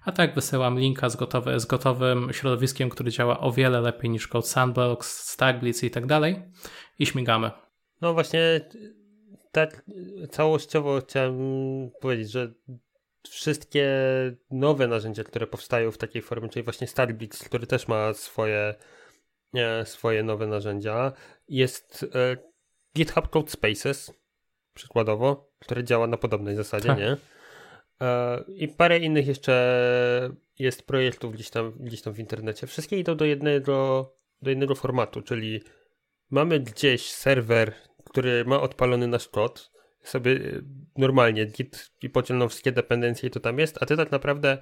A 0.05 0.11
tak 0.11 0.35
wysyłam 0.35 0.79
linka 0.79 1.09
z, 1.09 1.15
gotowy, 1.15 1.59
z 1.59 1.65
gotowym 1.65 2.33
środowiskiem, 2.33 2.89
który 2.89 3.11
działa 3.11 3.39
o 3.39 3.51
wiele 3.51 3.81
lepiej 3.81 4.09
niż 4.09 4.27
Code 4.27 4.47
Sandbox, 4.47 5.29
Stackblitz 5.29 5.83
i 5.83 5.91
tak 5.91 6.05
dalej 6.05 6.43
i 6.99 7.05
śmigamy. 7.05 7.51
No 8.01 8.13
właśnie 8.13 8.61
tak 9.51 9.85
całościowo 10.31 11.01
chciałem 11.01 11.39
powiedzieć, 12.01 12.31
że 12.31 12.53
wszystkie 13.29 13.87
nowe 14.51 14.87
narzędzia, 14.87 15.23
które 15.23 15.47
powstają 15.47 15.91
w 15.91 15.97
takiej 15.97 16.21
formie, 16.21 16.49
czyli 16.49 16.63
właśnie 16.63 16.87
Starblitz, 16.87 17.43
który 17.43 17.67
też 17.67 17.87
ma 17.87 18.13
swoje, 18.13 18.75
swoje 19.83 20.23
nowe 20.23 20.47
narzędzia, 20.47 21.11
jest 21.47 22.05
e, 22.15 22.37
GitHub 22.95 23.29
Code 23.29 23.51
Spaces, 23.51 24.13
przykładowo, 24.73 25.51
które 25.59 25.83
działa 25.83 26.07
na 26.07 26.17
podobnej 26.17 26.55
zasadzie, 26.55 26.87
tak. 26.87 26.97
nie? 26.97 27.17
E, 28.01 28.43
I 28.47 28.67
parę 28.67 28.99
innych 28.99 29.27
jeszcze 29.27 30.33
jest 30.59 30.87
projektów 30.87 31.33
gdzieś 31.33 31.49
tam, 31.49 31.71
gdzieś 31.79 32.01
tam 32.01 32.13
w 32.13 32.19
internecie. 32.19 32.67
Wszystkie 32.67 32.99
idą 32.99 33.15
do 33.15 33.25
jednego, 33.25 34.09
do 34.41 34.49
jednego 34.49 34.75
formatu, 34.75 35.21
czyli 35.21 35.63
mamy 36.29 36.59
gdzieś 36.59 37.11
serwer, 37.11 37.73
który 38.03 38.45
ma 38.45 38.61
odpalony 38.61 39.07
nasz 39.07 39.27
kod, 39.27 39.71
sobie 40.03 40.39
normalnie 40.97 41.45
git 41.45 41.91
i 42.01 42.09
pociągną 42.09 42.49
wszystkie 42.49 42.71
dependencje 42.71 43.29
i 43.29 43.31
to 43.31 43.39
tam 43.39 43.59
jest, 43.59 43.83
a 43.83 43.85
ty 43.85 43.97
tak 43.97 44.11
naprawdę 44.11 44.57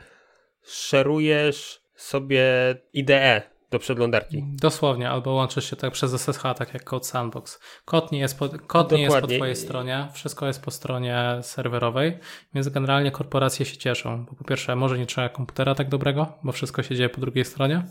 szerujesz 0.64 1.82
sobie 1.96 2.76
IDE 2.94 3.57
do 3.72 3.80
przeglądarki. 3.80 4.44
Dosłownie, 4.48 5.10
albo 5.10 5.32
łączysz 5.32 5.70
się 5.70 5.76
tak 5.76 5.94
przez 5.94 6.14
SSH, 6.14 6.42
tak 6.58 6.74
jak 6.74 6.84
Code 6.84 7.06
Sandbox. 7.06 7.60
Kod 7.86 8.12
nie 8.12 8.20
jest 8.20 8.40
po, 8.40 8.50
kod 8.50 8.92
nie 8.92 9.02
jest 9.02 9.20
po 9.20 9.28
twojej 9.28 9.56
stronie, 9.56 10.08
wszystko 10.14 10.48
jest 10.48 10.62
po 10.62 10.72
stronie 10.72 11.40
serwerowej, 11.42 12.18
więc 12.54 12.70
generalnie 12.70 13.12
korporacje 13.12 13.66
się 13.66 13.78
cieszą, 13.78 14.26
bo 14.26 14.36
po 14.36 14.44
pierwsze 14.44 14.76
może 14.76 14.98
nie 14.98 15.06
trzeba 15.06 15.30
komputera 15.30 15.76
tak 15.76 15.90
dobrego, 15.90 16.34
bo 16.44 16.52
wszystko 16.52 16.84
się 16.84 16.96
dzieje 16.96 17.10
po 17.10 17.22
drugiej 17.22 17.46
stronie, 17.46 17.84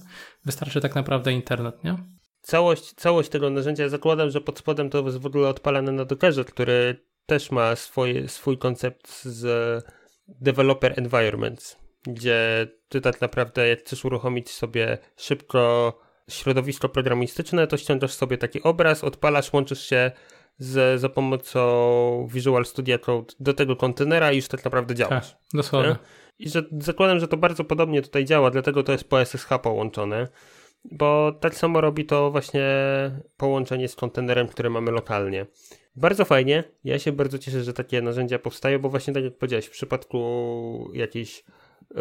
wystarczy 0.45 0.81
tak 0.81 0.95
naprawdę 0.95 1.33
internet, 1.33 1.85
nie? 1.85 1.97
Całość, 2.41 2.93
całość 2.93 3.29
tego 3.29 3.51
narzędzia, 3.51 3.89
zakładam, 3.89 4.31
że 4.31 4.41
pod 4.41 4.59
spodem 4.59 4.91
to 4.91 5.03
jest 5.03 5.19
w 5.19 5.27
ogóle 5.27 5.49
odpalane 5.49 5.93
na 5.93 6.05
Dockerze, 6.05 6.45
który 6.45 7.07
też 7.27 7.51
ma 7.51 7.77
swoje, 7.77 8.29
swój 8.29 8.59
koncept 8.59 9.25
z 9.25 9.85
developer 10.29 10.95
environments, 10.97 11.86
gdzie 12.07 12.67
ty 12.89 13.01
tak 13.01 13.21
naprawdę 13.21 13.69
jak 13.69 13.81
chcesz 13.81 14.05
uruchomić 14.05 14.51
sobie 14.51 14.99
szybko 15.17 15.93
środowisko 16.31 16.89
programistyczne, 16.89 17.67
to 17.67 17.77
ściągasz 17.77 18.13
sobie 18.13 18.39
taki 18.39 18.63
obraz, 18.63 19.05
odpalasz, 19.05 19.53
łączysz 19.53 19.89
się 19.89 20.11
z, 20.59 21.01
za 21.01 21.09
pomocą 21.09 22.29
Visual 22.33 22.67
Studio 22.67 22.99
Code 22.99 23.35
do 23.41 23.55
tego 23.55 23.77
kontenera 23.77 24.33
i 24.33 24.37
już 24.37 24.49
tak 24.49 24.65
naprawdę 24.65 24.95
działasz. 24.95 25.31
Tak, 25.31 25.41
dosłownie. 25.55 25.91
Nie? 25.91 25.97
I 26.39 26.49
że 26.49 26.63
zakładam, 26.81 27.21
że 27.21 27.29
to 27.29 27.37
bardzo 27.37 27.65
podobnie 27.65 28.03
tutaj 28.03 28.25
działa, 28.25 28.51
dlatego 28.51 28.83
to 28.83 28.93
jest 28.93 29.09
po 29.09 29.25
SSH 29.25 29.49
połączone, 29.63 30.29
bo 30.85 31.33
tak 31.41 31.55
samo 31.55 31.81
robi 31.81 32.05
to 32.05 32.31
właśnie 32.31 32.65
połączenie 33.37 33.89
z 33.89 33.97
kontenerem, 33.97 34.49
które 34.49 34.71
mamy 34.71 34.91
lokalnie. 34.91 35.47
Bardzo 35.97 36.25
fajnie. 36.25 36.65
Ja 36.85 36.99
się 36.99 37.13
bardzo 37.13 37.39
cieszę, 37.39 37.65
że 37.65 37.73
takie 37.73 38.03
narzędzia 38.03 38.39
powstają, 38.39 38.79
bo 38.79 38.89
właśnie 38.89 39.15
tak 39.15 39.25
jak 39.25 39.39
powiedziałeś, 39.39 39.67
w 39.67 39.71
przypadku 39.71 40.91
jakichś 40.95 41.39
e, 41.41 41.43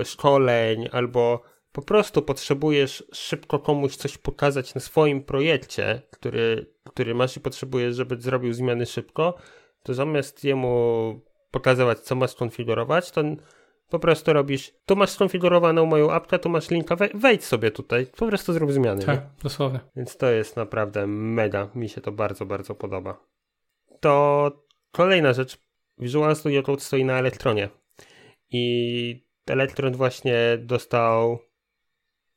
szkoleń 0.03 0.89
albo 0.91 1.41
po 1.71 1.81
prostu 1.81 2.21
potrzebujesz 2.21 3.03
szybko 3.13 3.59
komuś 3.59 3.95
coś 3.95 4.17
pokazać 4.17 4.75
na 4.75 4.81
swoim 4.81 5.23
projekcie, 5.23 6.01
który, 6.11 6.73
który 6.89 7.15
masz 7.15 7.37
i 7.37 7.39
potrzebujesz, 7.39 7.95
żeby 7.95 8.21
zrobił 8.21 8.53
zmiany 8.53 8.85
szybko, 8.85 9.37
to 9.83 9.93
zamiast 9.93 10.43
jemu 10.43 11.21
pokazywać, 11.51 11.99
co 11.99 12.15
masz 12.15 12.31
skonfigurować, 12.31 13.11
to 13.11 13.21
po 13.89 13.99
prostu 13.99 14.33
robisz, 14.33 14.73
tu 14.85 14.95
masz 14.95 15.09
skonfigurowaną 15.09 15.85
moją 15.85 16.11
apkę, 16.11 16.39
tu 16.39 16.49
masz 16.49 16.69
linka, 16.69 16.95
wejdź 17.13 17.43
sobie 17.43 17.71
tutaj, 17.71 18.07
po 18.17 18.27
prostu 18.27 18.53
zrób 18.53 18.71
zmiany. 18.71 19.05
Tak, 19.05 19.19
nie? 19.19 19.29
dosłownie. 19.43 19.79
Więc 19.95 20.17
to 20.17 20.31
jest 20.31 20.55
naprawdę 20.55 21.07
mega, 21.07 21.69
mi 21.75 21.89
się 21.89 22.01
to 22.01 22.11
bardzo, 22.11 22.45
bardzo 22.45 22.75
podoba 22.75 23.25
to 24.05 24.51
kolejna 24.91 25.33
rzecz. 25.33 25.57
Visual 25.97 26.35
Studio 26.35 26.63
Code 26.63 26.81
stoi 26.81 27.05
na 27.05 27.19
Elektronie. 27.19 27.69
I 28.49 29.25
Elektron 29.47 29.93
właśnie 29.93 30.57
dostał 30.59 31.39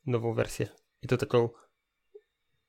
nową 0.06 0.32
wersję. 0.32 0.68
I 1.02 1.06
to 1.06 1.16
taką 1.16 1.48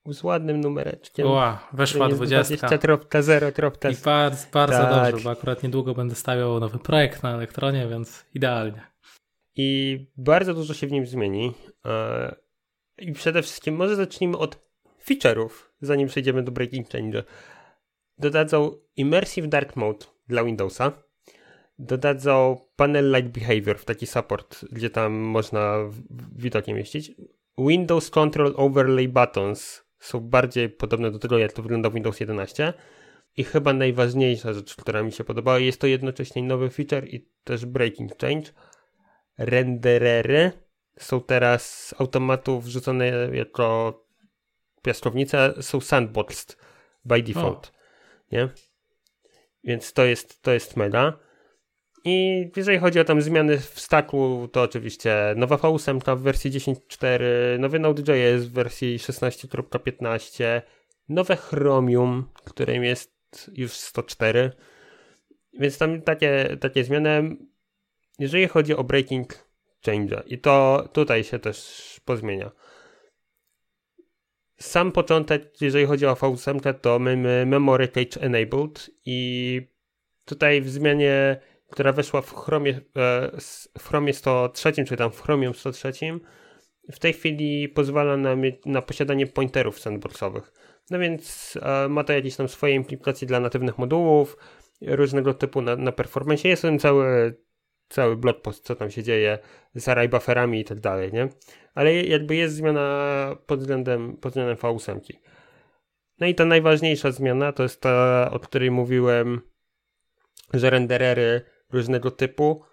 z 0.05 0.23
ładnym 0.23 0.61
numereczkiem. 0.61 1.27
Ła, 1.27 1.67
weszła 1.73 2.09
20. 2.09 2.67
20.0. 2.67 3.91
I 3.91 4.03
bardzo, 4.03 4.47
bardzo 4.53 4.77
Tak. 4.77 5.11
dobrze, 5.11 5.23
bo 5.23 5.29
akurat 5.29 5.63
niedługo 5.63 5.93
będę 5.93 6.15
stawiał 6.15 6.59
nowy 6.59 6.79
projekt 6.79 7.23
na 7.23 7.33
elektronie, 7.35 7.87
więc 7.87 8.25
idealnie. 8.33 8.81
I 9.55 10.07
bardzo 10.17 10.53
dużo 10.53 10.73
się 10.73 10.87
w 10.87 10.91
nim 10.91 11.05
zmieni. 11.05 11.53
E, 11.85 12.35
I 12.97 13.11
przede 13.13 13.41
wszystkim 13.41 13.75
może 13.75 13.95
zacznijmy 13.95 14.37
od 14.37 14.59
feature'ów, 15.05 15.49
zanim 15.81 16.07
przejdziemy 16.07 16.43
do 16.43 16.51
Breaking 16.51 16.89
Change. 16.89 17.23
Dodadzą 18.17 18.71
Immersive 18.95 19.47
Dark 19.47 19.75
Mode 19.75 20.05
dla 20.27 20.43
Windowsa. 20.43 20.91
Dodadzą 21.79 22.61
Panel 22.75 23.11
Light 23.11 23.31
Behavior 23.39 23.77
w 23.77 23.85
taki 23.85 24.07
support, 24.07 24.65
gdzie 24.71 24.89
tam 24.89 25.13
można 25.13 25.77
w- 25.83 26.41
widokiem 26.41 26.77
mieścić. 26.77 27.11
Windows 27.57 28.09
Control 28.09 28.53
Overlay 28.57 29.07
Buttons 29.07 29.83
są 29.99 30.19
bardziej 30.19 30.69
podobne 30.69 31.11
do 31.11 31.19
tego, 31.19 31.37
jak 31.37 31.53
to 31.53 31.61
wygląda 31.61 31.89
w 31.89 31.93
Windows 31.93 32.19
11. 32.19 32.73
I 33.37 33.43
chyba 33.43 33.73
najważniejsza 33.73 34.53
rzecz, 34.53 34.75
która 34.75 35.03
mi 35.03 35.11
się 35.11 35.23
podobała, 35.23 35.59
jest 35.59 35.81
to 35.81 35.87
jednocześnie 35.87 36.43
nowy 36.43 36.69
feature 36.69 37.07
i 37.07 37.29
też 37.43 37.65
breaking 37.65 38.17
change. 38.17 38.51
Renderery 39.37 40.51
są 40.99 41.21
teraz 41.21 41.87
z 41.87 42.01
automatu 42.01 42.59
wrzucone 42.61 43.07
jako 43.33 43.99
piaskownice, 44.81 45.53
są 45.61 45.81
sandboxed 45.81 46.57
by 47.05 47.23
default. 47.23 47.71
Nie? 48.31 48.49
Więc 49.63 49.93
to 49.93 50.05
jest, 50.05 50.41
to 50.41 50.51
jest 50.51 50.77
mega. 50.77 51.19
I 52.05 52.45
jeżeli 52.55 52.77
chodzi 52.77 52.99
o 52.99 53.03
tam 53.03 53.21
zmiany 53.21 53.57
w 53.57 53.79
stacku, 53.79 54.49
to 54.51 54.61
oczywiście 54.61 55.33
nowa 55.35 55.55
V8 55.55 56.17
w 56.17 56.21
wersji 56.21 56.51
10.4, 56.51 57.19
nowy 57.59 57.79
Node.js 57.79 58.45
w 58.45 58.51
wersji 58.51 58.99
16.15, 58.99 60.61
nowe 61.09 61.35
Chromium, 61.35 62.25
którym 62.45 62.83
jest 62.83 63.11
już 63.53 63.71
104. 63.71 64.51
Więc 65.53 65.77
tam 65.77 66.01
takie, 66.01 66.57
takie 66.61 66.83
zmiany. 66.83 67.37
Jeżeli 68.19 68.47
chodzi 68.47 68.75
o 68.75 68.83
breaking 68.83 69.49
change, 69.85 70.23
i 70.25 70.37
to 70.37 70.87
tutaj 70.93 71.23
się 71.23 71.39
też 71.39 71.99
pozmienia. 72.05 72.51
Sam 74.59 74.91
początek, 74.91 75.61
jeżeli 75.61 75.85
chodzi 75.85 76.05
o 76.05 76.13
V8, 76.13 76.73
to 76.73 76.99
mamy 76.99 77.45
Memory 77.45 77.87
Cache 77.87 78.21
Enabled 78.21 78.89
i 79.05 79.61
tutaj 80.25 80.61
w 80.61 80.69
zmianie, 80.69 81.39
która 81.69 81.93
weszła 81.93 82.21
w 82.21 82.33
Chromie, 82.33 82.81
e, 82.97 83.31
w 83.79 83.87
Chromie 83.87 84.13
103, 84.13 84.73
czy 84.85 84.97
tam 84.97 85.11
w 85.11 85.21
Chromium 85.21 85.53
103, 85.53 85.91
w 86.91 86.99
tej 86.99 87.13
chwili 87.13 87.69
pozwala 87.69 88.17
na, 88.17 88.35
na 88.65 88.81
posiadanie 88.81 89.27
pointerów 89.27 89.79
sandboxowych. 89.79 90.53
No 90.89 90.99
więc 90.99 91.53
e, 91.61 91.89
ma 91.89 92.03
to 92.03 92.13
jakieś 92.13 92.35
tam 92.35 92.47
swoje 92.47 92.75
implikacje 92.75 93.27
dla 93.27 93.39
natywnych 93.39 93.77
modułów, 93.77 94.37
różnego 94.81 95.33
typu 95.33 95.61
na, 95.61 95.75
na 95.75 95.91
performance. 95.91 96.47
Jest 96.47 96.61
ten 96.61 96.79
cały, 96.79 97.35
cały 97.89 98.17
blog 98.17 98.41
post, 98.41 98.65
co 98.65 98.75
tam 98.75 98.91
się 98.91 99.03
dzieje 99.03 99.39
z 99.75 99.87
array 99.87 100.09
bufferami 100.09 100.59
i 100.59 100.65
tak 100.65 100.79
dalej, 100.79 101.13
nie? 101.13 101.29
Ale 101.75 101.93
jakby 101.93 102.35
jest 102.35 102.55
zmiana 102.55 103.35
pod 103.45 103.59
względem, 103.59 104.17
pod 104.17 104.31
względem 104.31 104.55
V8. 104.55 104.99
No 106.19 106.27
i 106.27 106.35
ta 106.35 106.45
najważniejsza 106.45 107.11
zmiana 107.11 107.51
to 107.51 107.63
jest 107.63 107.81
ta, 107.81 108.29
o 108.31 108.39
której 108.39 108.71
mówiłem, 108.71 109.41
że 110.53 110.69
renderery 110.69 111.41
różnego 111.71 112.11
typu 112.11 112.63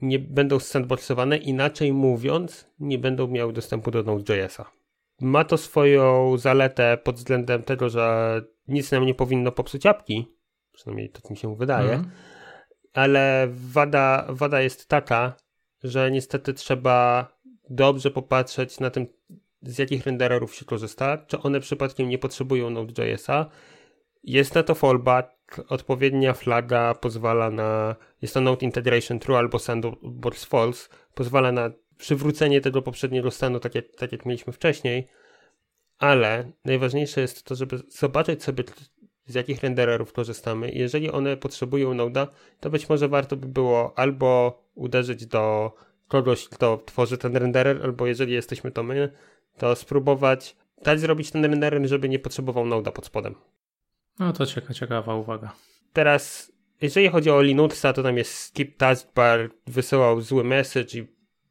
nie 0.00 0.18
będą 0.18 0.58
sandboxowane, 0.60 1.36
inaczej 1.36 1.92
mówiąc, 1.92 2.66
nie 2.78 2.98
będą 2.98 3.28
miały 3.28 3.52
dostępu 3.52 3.90
do 3.90 4.02
Node.jsa. 4.02 4.70
Ma 5.20 5.44
to 5.44 5.56
swoją 5.56 6.36
zaletę 6.38 6.98
pod 7.04 7.16
względem 7.16 7.62
tego, 7.62 7.88
że 7.88 8.42
nic 8.68 8.92
nam 8.92 9.06
nie 9.06 9.14
powinno 9.14 9.52
popsuć 9.52 9.86
apki, 9.86 10.26
przynajmniej 10.72 11.10
tak 11.10 11.30
mi 11.30 11.36
się 11.36 11.56
wydaje, 11.56 11.92
Mhm. 11.92 12.10
ale 12.92 13.48
wada, 13.50 14.26
wada 14.28 14.60
jest 14.60 14.88
taka, 14.88 15.36
że 15.82 16.10
niestety 16.10 16.54
trzeba 16.54 17.26
dobrze 17.70 18.10
popatrzeć 18.10 18.80
na 18.80 18.90
tym, 18.90 19.06
z 19.62 19.78
jakich 19.78 20.06
rendererów 20.06 20.54
się 20.54 20.64
korzysta, 20.64 21.18
czy 21.18 21.38
one 21.40 21.60
przypadkiem 21.60 22.08
nie 22.08 22.18
potrzebują 22.18 22.70
Node.jsa. 22.70 23.46
Jest 24.22 24.54
na 24.54 24.62
to 24.62 24.74
fallback, 24.74 25.28
odpowiednia 25.68 26.34
flaga 26.34 26.94
pozwala 26.94 27.50
na, 27.50 27.96
jest 28.22 28.34
to 28.34 28.40
Node 28.40 28.66
Integration 28.66 29.18
True 29.18 29.38
albo 29.38 29.58
Sandbox 29.58 30.44
False, 30.44 30.88
pozwala 31.14 31.52
na 31.52 31.70
przywrócenie 31.98 32.60
tego 32.60 32.82
poprzedniego 32.82 33.30
stanu, 33.30 33.60
tak 33.60 33.74
jak, 33.74 33.84
tak 33.96 34.12
jak 34.12 34.26
mieliśmy 34.26 34.52
wcześniej, 34.52 35.08
ale 35.98 36.52
najważniejsze 36.64 37.20
jest 37.20 37.42
to, 37.42 37.54
żeby 37.54 37.78
zobaczyć 37.88 38.42
sobie, 38.42 38.64
z 39.26 39.34
jakich 39.34 39.62
rendererów 39.62 40.12
korzystamy. 40.12 40.70
Jeżeli 40.70 41.10
one 41.10 41.36
potrzebują 41.36 41.94
Node'a, 41.94 42.26
to 42.60 42.70
być 42.70 42.88
może 42.88 43.08
warto 43.08 43.36
by 43.36 43.46
było 43.46 43.98
albo 43.98 44.62
uderzyć 44.74 45.26
do 45.26 45.72
kogoś, 46.08 46.48
kto 46.48 46.82
tworzy 46.86 47.18
ten 47.18 47.36
renderer, 47.36 47.80
albo 47.82 48.06
jeżeli 48.06 48.32
jesteśmy 48.32 48.70
to 48.70 48.82
my, 48.82 49.12
to 49.58 49.76
spróbować 49.76 50.56
dać 50.82 51.00
zrobić 51.00 51.30
ten 51.30 51.44
renderer, 51.44 51.88
żeby 51.88 52.08
nie 52.08 52.18
potrzebował 52.18 52.64
Node'a 52.64 52.92
pod 52.92 53.06
spodem. 53.06 53.34
No 54.20 54.32
to 54.32 54.46
cieka, 54.46 54.74
ciekawa 54.74 55.14
uwaga. 55.14 55.52
Teraz, 55.92 56.52
jeżeli 56.80 57.08
chodzi 57.08 57.30
o 57.30 57.42
Linuxa, 57.42 57.92
to 57.94 58.02
tam 58.02 58.16
jest 58.16 58.34
skip 58.34 58.76
taskbar, 58.76 59.50
wysyłał 59.66 60.20
zły 60.20 60.44
message 60.44 60.98
i 60.98 61.06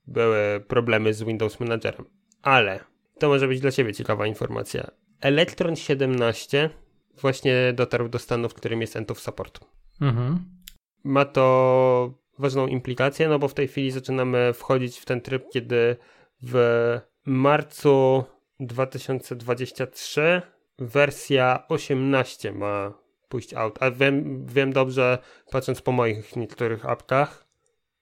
były 0.07 0.59
problemy 0.67 1.13
z 1.13 1.23
Windows 1.23 1.59
Managerem. 1.59 2.05
Ale 2.41 2.79
to 3.19 3.27
może 3.27 3.47
być 3.47 3.59
dla 3.59 3.71
Ciebie 3.71 3.93
ciekawa 3.93 4.27
informacja. 4.27 4.91
Electron 5.21 5.75
17 5.75 6.69
właśnie 7.21 7.73
dotarł 7.75 8.09
do 8.09 8.19
stanu, 8.19 8.49
w 8.49 8.53
którym 8.53 8.81
jest 8.81 8.95
End 8.95 9.11
of 9.11 9.19
Support. 9.19 9.59
Mhm. 10.01 10.45
Ma 11.03 11.25
to 11.25 12.13
ważną 12.39 12.67
implikację, 12.67 13.29
no 13.29 13.39
bo 13.39 13.47
w 13.47 13.53
tej 13.53 13.67
chwili 13.67 13.91
zaczynamy 13.91 14.53
wchodzić 14.53 14.99
w 14.99 15.05
ten 15.05 15.21
tryb, 15.21 15.49
kiedy 15.53 15.95
w 16.41 16.99
marcu 17.25 18.23
2023 18.59 20.41
wersja 20.81 21.63
18 21.67 22.51
ma 22.51 22.93
pójść 23.29 23.53
out. 23.53 23.77
A 23.83 23.91
wiem, 23.91 24.45
wiem 24.45 24.73
dobrze, 24.73 25.17
patrząc 25.51 25.81
po 25.81 25.91
moich 25.91 26.35
niektórych 26.35 26.85
apkach, 26.85 27.45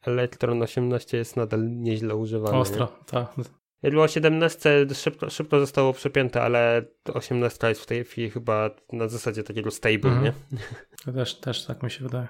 Electron 0.06 0.62
18 0.64 1.18
jest 1.18 1.36
nadal 1.36 1.70
nieźle 1.76 2.16
używany. 2.16 2.54
nie? 2.54 2.60
Ostro, 2.60 2.88
tak. 3.06 3.34
Jak 3.82 3.94
było 3.94 4.08
17 4.08 4.86
szybko, 4.94 5.30
szybko 5.30 5.60
zostało 5.60 5.94
przepięte, 5.94 6.42
ale 6.42 6.82
18 7.14 7.68
jest 7.70 7.82
w 7.82 7.86
tej 7.86 8.04
chwili 8.06 8.30
chyba 8.30 8.70
na 8.94 9.08
zasadzie 9.08 9.44
takiego 9.44 9.72
stable, 9.72 10.12
Mhm. 10.12 10.24
nie? 10.24 10.34
To 11.06 11.12
też, 11.14 11.36
też 11.36 11.66
tak 11.66 11.84
mi 11.84 11.92
się 11.92 12.04
wydaje. 12.04 12.28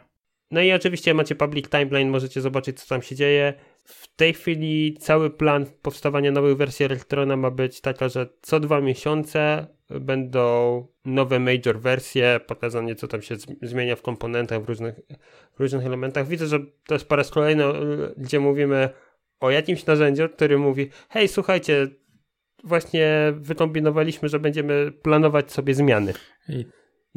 No 0.51 0.62
i 0.62 0.71
oczywiście 0.73 1.13
macie 1.13 1.36
public 1.36 1.69
timeline, 1.69 2.10
możecie 2.10 2.41
zobaczyć, 2.41 2.79
co 2.81 2.88
tam 2.89 3.01
się 3.01 3.15
dzieje. 3.15 3.53
W 3.88 4.15
tej 4.15 4.34
chwili 4.34 4.97
cały 5.00 5.30
plan 5.30 5.65
powstawania 5.82 6.32
nowych 6.32 6.58
wersji 6.58 6.86
Electrona 6.86 7.36
ma 7.36 7.52
być 7.52 7.82
taka, 7.82 8.10
że 8.10 8.28
co 8.41 8.60
dwa 8.60 8.82
miesiące 8.82 9.67
będą 9.89 10.88
nowe 11.06 11.39
major 11.39 11.80
wersje, 11.80 12.39
pokazanie, 12.47 12.95
co 12.95 13.08
tam 13.08 13.21
się 13.21 13.36
zmienia 13.62 13.95
w 13.95 14.02
komponentach, 14.02 14.63
w 14.63 14.69
różnych, 14.69 14.95
w 15.56 15.60
różnych 15.60 15.86
elementach. 15.86 16.28
Widzę, 16.28 16.47
że 16.47 16.60
to 16.88 16.95
jest 16.95 17.08
po 17.08 17.15
raz 17.15 17.32
kolejny, 17.32 17.63
gdzie 18.17 18.39
mówimy 18.39 18.89
o 19.39 19.52
jakimś 19.52 19.86
narzędziu, 19.86 20.30
który 20.30 20.58
mówi, 20.58 20.89
hej, 21.10 21.28
słuchajcie, 21.28 21.88
właśnie 22.63 23.34
wykombinowaliśmy, 23.36 24.30
że 24.30 24.39
będziemy 24.39 24.91
planować 24.91 25.52
sobie 25.52 25.73
zmiany 25.73 26.13
I 26.50 26.65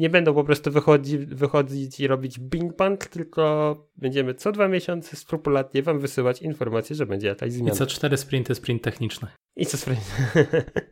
nie 0.01 0.09
będą 0.09 0.33
po 0.33 0.43
prostu 0.43 0.71
wychodzi, 0.71 1.17
wychodzić 1.17 1.99
i 1.99 2.07
robić 2.07 2.39
bing 2.39 2.75
bang, 2.77 3.05
tylko 3.05 3.75
będziemy 3.95 4.33
co 4.33 4.51
dwa 4.51 4.67
miesiące 4.67 5.15
skrupulatnie 5.15 5.83
wam 5.83 5.99
wysyłać 5.99 6.41
informacje, 6.41 6.95
że 6.95 7.05
będzie 7.05 7.27
jakaś 7.27 7.49
I 7.49 7.51
zmiana. 7.51 7.75
co 7.75 7.85
cztery 7.85 8.17
sprinty, 8.17 8.55
sprint 8.55 8.81
techniczny. 8.83 9.27
I 9.55 9.65
co 9.65 9.77
sprawia? 9.77 10.01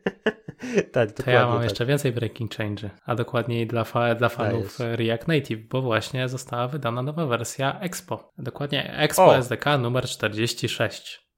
tak, 0.92 1.12
To 1.12 1.30
ja 1.30 1.46
mam 1.46 1.54
tak. 1.54 1.64
jeszcze 1.64 1.86
więcej 1.86 2.12
breaking 2.12 2.54
change, 2.54 2.90
a 3.06 3.14
dokładniej 3.14 3.66
dla, 3.66 3.84
fa- 3.84 4.14
dla 4.14 4.28
fanów 4.28 4.78
Dajesz. 4.78 4.98
React 4.98 5.28
Native, 5.28 5.68
bo 5.68 5.82
właśnie 5.82 6.28
została 6.28 6.68
wydana 6.68 7.02
nowa 7.02 7.26
wersja 7.26 7.80
Expo. 7.80 8.32
Dokładnie 8.38 8.94
Expo 8.98 9.26
O! 9.26 9.36
SDK 9.36 9.78
numer 9.78 10.04
46. 10.04 11.30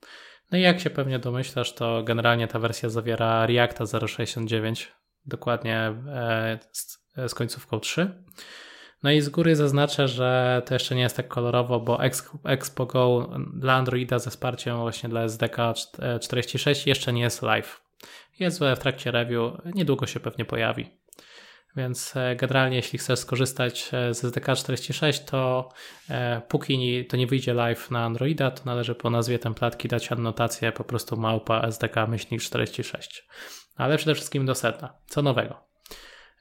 No 0.51 0.59
i 0.59 0.61
jak 0.61 0.81
się 0.81 0.91
pewnie 0.91 1.19
domyślasz, 1.19 1.75
to 1.75 2.03
generalnie 2.03 2.49
ta 2.49 2.59
wersja 2.59 2.89
zawiera 2.89 3.47
Reacta 3.47 3.85
0.69, 3.85 4.87
dokładnie 5.27 5.77
e, 6.09 6.59
z, 7.16 7.31
z 7.31 7.35
końcówką 7.35 7.81
3. 7.81 8.22
No 9.03 9.11
i 9.11 9.20
z 9.20 9.29
góry 9.29 9.57
zaznaczę, 9.57 10.09
że 10.09 10.62
to 10.66 10.75
jeszcze 10.75 10.94
nie 10.94 11.03
jest 11.03 11.16
tak 11.16 11.29
kolorowo, 11.29 11.81
bo 11.81 12.05
Ex- 12.05 12.38
Expo 12.44 12.87
Go 12.87 13.31
dla 13.55 13.75
Androida 13.75 14.18
ze 14.18 14.31
wsparciem 14.31 14.77
właśnie 14.77 15.09
dla 15.09 15.22
SDK 15.22 15.57
46 16.20 16.87
jeszcze 16.87 17.12
nie 17.12 17.22
jest 17.22 17.42
live. 17.42 17.83
Jest 18.38 18.61
w 18.61 18.79
trakcie 18.79 19.11
review, 19.11 19.53
niedługo 19.75 20.07
się 20.07 20.20
pewnie 20.20 20.44
pojawi. 20.44 20.90
Więc 21.77 22.16
e, 22.16 22.37
generalnie, 22.37 22.77
jeśli 22.77 22.98
chcesz 22.98 23.18
skorzystać 23.18 23.90
e, 23.92 24.14
z 24.14 24.25
SDK 24.25 24.57
46, 24.57 25.25
to 25.25 25.68
e, 26.11 26.42
póki 26.48 27.07
to 27.07 27.16
nie 27.16 27.27
wyjdzie 27.27 27.55
live 27.55 27.90
na 27.90 28.05
Androida, 28.05 28.51
to 28.51 28.62
należy 28.64 28.94
po 28.94 29.11
nazwie 29.11 29.38
templatki 29.38 29.88
dać 29.88 30.12
annotację 30.12 30.72
po 30.72 30.85
prostu 30.85 31.16
małpa 31.16 31.62
SDK 31.62 32.07
myślnik 32.07 32.42
46. 32.42 33.29
ale 33.77 33.96
przede 33.96 34.14
wszystkim 34.14 34.46
do 34.46 34.55
seta. 34.55 34.94
Co 35.07 35.22
nowego? 35.22 35.72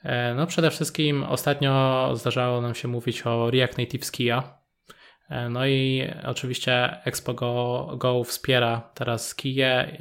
E, 0.04 0.34
no 0.34 0.48
przede 0.48 0.72
wszystkim 0.72 1.24
ostatnio 1.24 2.12
zdarzało 2.16 2.62
nam 2.62 2.76
się 2.76 2.88
mówić 2.88 3.28
o 3.28 3.52
React 3.52 3.78
Native 3.78 4.06
Skia. 4.06 4.58
E, 5.30 5.50
no 5.50 5.66
i 5.66 6.08
oczywiście 6.24 7.02
Expo 7.06 7.34
Go, 7.34 7.88
Go 7.98 8.24
wspiera 8.24 8.92
teraz 8.94 9.28
Skie 9.28 9.98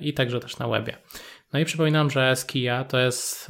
i 0.00 0.12
także 0.12 0.40
też 0.40 0.58
na 0.58 0.68
webie. 0.68 0.96
No 1.52 1.58
i 1.58 1.64
przypominam, 1.64 2.10
że 2.10 2.36
Skia 2.36 2.84
to 2.84 2.98
jest 2.98 3.48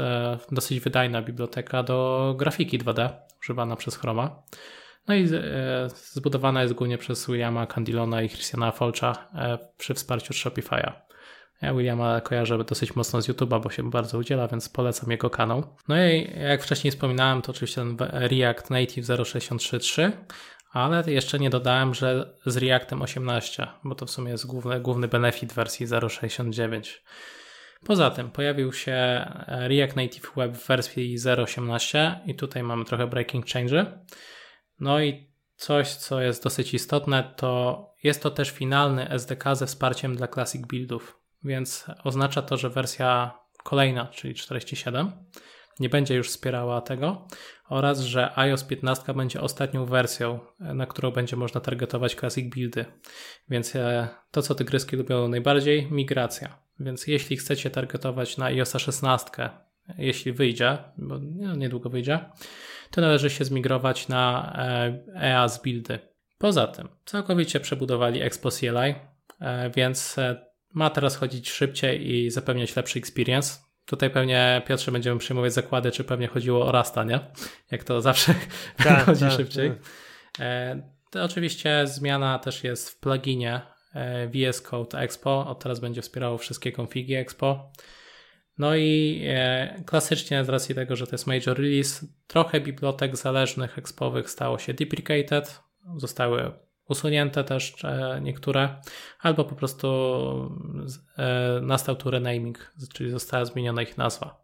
dosyć 0.53 0.81
wydajna 0.81 1.23
biblioteka 1.23 1.83
do 1.83 2.35
grafiki 2.39 2.79
2D 2.79 3.09
używana 3.43 3.77
przez 3.77 3.97
Chroma. 3.97 4.43
No 5.09 5.15
i 5.15 5.29
zbudowana 5.87 6.63
jest 6.63 6.75
głównie 6.75 6.99
przez 6.99 7.27
Williama 7.27 7.67
Candilona 7.67 8.23
i 8.23 8.29
Christiana 8.29 8.73
Folcha 8.73 9.29
przy 9.79 9.95
wsparciu 9.95 10.33
Shopify'a. 10.33 11.08
Ja 11.63 11.75
Williama 11.75 12.21
kojarzę 12.21 12.65
dosyć 12.65 12.97
mocno 12.97 13.23
z 13.23 13.29
YouTube'a, 13.29 13.63
bo 13.63 13.71
się 13.71 13.91
bardzo 13.91 14.19
udziela, 14.19 14.49
więc 14.49 14.69
polecam 14.69 15.11
jego 15.11 15.31
kanał. 15.31 15.77
No 15.89 16.07
i 16.07 16.31
jak 16.41 16.63
wcześniej 16.63 16.91
wspominałem, 16.91 17.43
to 17.43 17.53
oczywiście 17.53 17.75
ten 17.75 17.97
React 18.13 18.71
Native 18.71 19.05
0.63.3, 19.05 20.13
ale 20.73 21.05
jeszcze 21.07 21.39
nie 21.39 21.51
dodałem, 21.51 21.95
że 21.95 22.35
z 22.47 22.57
Reactem 22.57 23.03
18, 23.03 23.67
bo 23.85 23.95
to 23.95 24.07
w 24.07 24.11
sumie 24.11 24.31
jest 24.31 24.47
główny, 24.47 24.81
główny 24.81 25.09
benefit 25.09 25.53
wersji 25.53 25.87
0.69. 25.87 26.99
Poza 27.87 28.11
tym 28.11 28.31
pojawił 28.31 28.73
się 28.73 28.97
React 29.47 29.97
Native 29.97 30.33
Web 30.37 30.53
w 30.53 30.67
wersji 30.67 31.19
0.18 31.19 32.15
i 32.27 32.35
tutaj 32.35 32.63
mamy 32.63 32.85
trochę 32.85 33.07
breaking 33.07 33.47
change. 33.47 33.87
No 34.81 35.01
i 35.01 35.29
coś, 35.57 35.89
co 35.95 36.21
jest 36.21 36.45
dosyć 36.45 36.75
istotne, 36.75 37.35
to 37.37 37.85
jest 38.03 38.23
to 38.23 38.31
też 38.31 38.51
finalny 38.51 39.09
SDK 39.11 39.55
ze 39.55 39.67
wsparciem 39.67 40.17
dla 40.17 40.29
classic 40.29 40.67
buildów 40.67 41.18
więc 41.45 41.87
oznacza 42.05 42.43
to, 42.43 42.57
że 42.57 42.71
wersja 42.71 43.39
kolejna, 43.65 44.07
czyli 44.07 44.35
47, 44.35 45.13
nie 45.81 45.89
będzie 45.89 46.15
już 46.15 46.29
wspierała 46.29 46.81
tego 46.81 47.27
oraz, 47.69 48.01
że 48.01 48.39
iOS 48.39 48.65
15 48.65 49.15
będzie 49.15 49.41
ostatnią 49.41 49.87
wersją, 49.87 50.41
na 50.59 50.87
którą 50.87 51.11
będzie 51.11 51.37
można 51.37 51.61
targetować 51.61 52.15
classic 52.15 52.55
buildy. 52.55 52.85
Więc 53.49 53.77
e, 53.77 54.09
to, 54.31 54.43
co 54.43 54.55
tygryski 54.55 54.97
lubią 54.97 55.29
najbardziej, 55.29 55.89
migracja. 55.91 56.59
Więc 56.81 57.07
jeśli 57.07 57.37
chcecie 57.37 57.71
targetować 57.71 58.37
na 58.37 58.47
iOS 58.47 58.73
16, 58.79 59.31
jeśli 59.99 60.33
wyjdzie, 60.33 60.79
bo 60.99 61.19
niedługo 61.57 61.91
wyjdzie, 61.91 62.21
to 62.91 63.01
należy 63.01 63.31
się 63.31 63.45
zmigrować 63.45 64.09
na 64.09 64.53
EAS 65.15 65.59
e 65.59 65.63
buildy. 65.63 65.99
Poza 66.39 66.67
tym, 66.67 66.89
całkowicie 67.05 67.61
przebudowali 67.61 68.23
Expo 68.23 68.51
CLI, 68.51 68.95
e, 69.41 69.71
więc 69.71 70.17
ma 70.75 70.91
teraz 70.91 71.17
chodzić 71.17 71.51
szybciej 71.51 72.15
i 72.15 72.31
zapewniać 72.31 72.77
lepszy 72.77 72.99
experience. 72.99 73.59
Tutaj 73.87 74.11
pewnie 74.11 74.63
Piotrze 74.67 74.93
będziemy 74.93 75.19
przyjmować 75.19 75.53
zakłady, 75.53 75.91
czy 75.91 76.05
pewnie 76.05 76.27
chodziło 76.27 76.67
o 76.67 76.73
Rasta, 76.73 77.05
nie? 77.05 77.21
Jak 77.71 77.85
to 77.85 78.01
zawsze 78.01 78.35
tak, 78.85 79.05
chodzi 79.05 79.21
tak, 79.21 79.33
szybciej. 79.33 79.71
Tak. 79.71 79.79
E, 80.41 80.83
to 81.11 81.25
oczywiście 81.25 81.87
zmiana 81.87 82.39
też 82.39 82.65
jest 82.65 82.91
w 82.91 83.01
pluginie 83.01 83.61
e, 83.95 84.29
VS 84.29 84.61
Code 84.61 84.99
Expo. 84.99 85.47
Od 85.47 85.63
teraz 85.63 85.81
będzie 85.81 86.03
wspierało 86.03 86.39
wszystkie 86.39 86.73
konfigi 86.73 87.15
Expo. 87.15 87.73
No 88.59 88.77
i 88.77 89.23
e, 89.27 89.83
klasycznie 89.87 90.45
z 90.45 90.49
racji 90.49 90.75
tego, 90.75 90.97
że 90.97 91.07
to 91.07 91.15
jest 91.15 91.27
major 91.27 91.59
release, 91.59 92.07
trochę 92.27 92.61
bibliotek 92.61 93.17
zależnych 93.17 93.79
expowych 93.79 94.31
stało 94.31 94.59
się 94.59 94.75
deprecated, 94.75 95.61
zostały 95.97 96.53
usunięte 96.89 97.45
też 97.45 97.85
e, 97.85 98.21
niektóre, 98.23 98.77
albo 99.21 99.45
po 99.45 99.55
prostu 99.55 99.89
e, 101.19 101.61
nastał 101.63 101.97
tu 101.97 102.11
renaming, 102.11 102.73
czyli 102.95 103.11
została 103.11 103.45
zmieniona 103.45 103.83
ich 103.83 103.99
nazwa. 103.99 104.43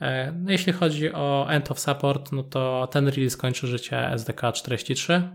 E, 0.00 0.32
no 0.32 0.52
jeśli 0.52 0.72
chodzi 0.72 1.12
o 1.12 1.46
End 1.50 1.70
of 1.70 1.80
Support, 1.80 2.32
no 2.32 2.42
to 2.42 2.88
ten 2.92 3.08
release 3.08 3.36
kończy 3.36 3.66
życie 3.66 4.10
SDK 4.12 4.52
43. 4.52 5.30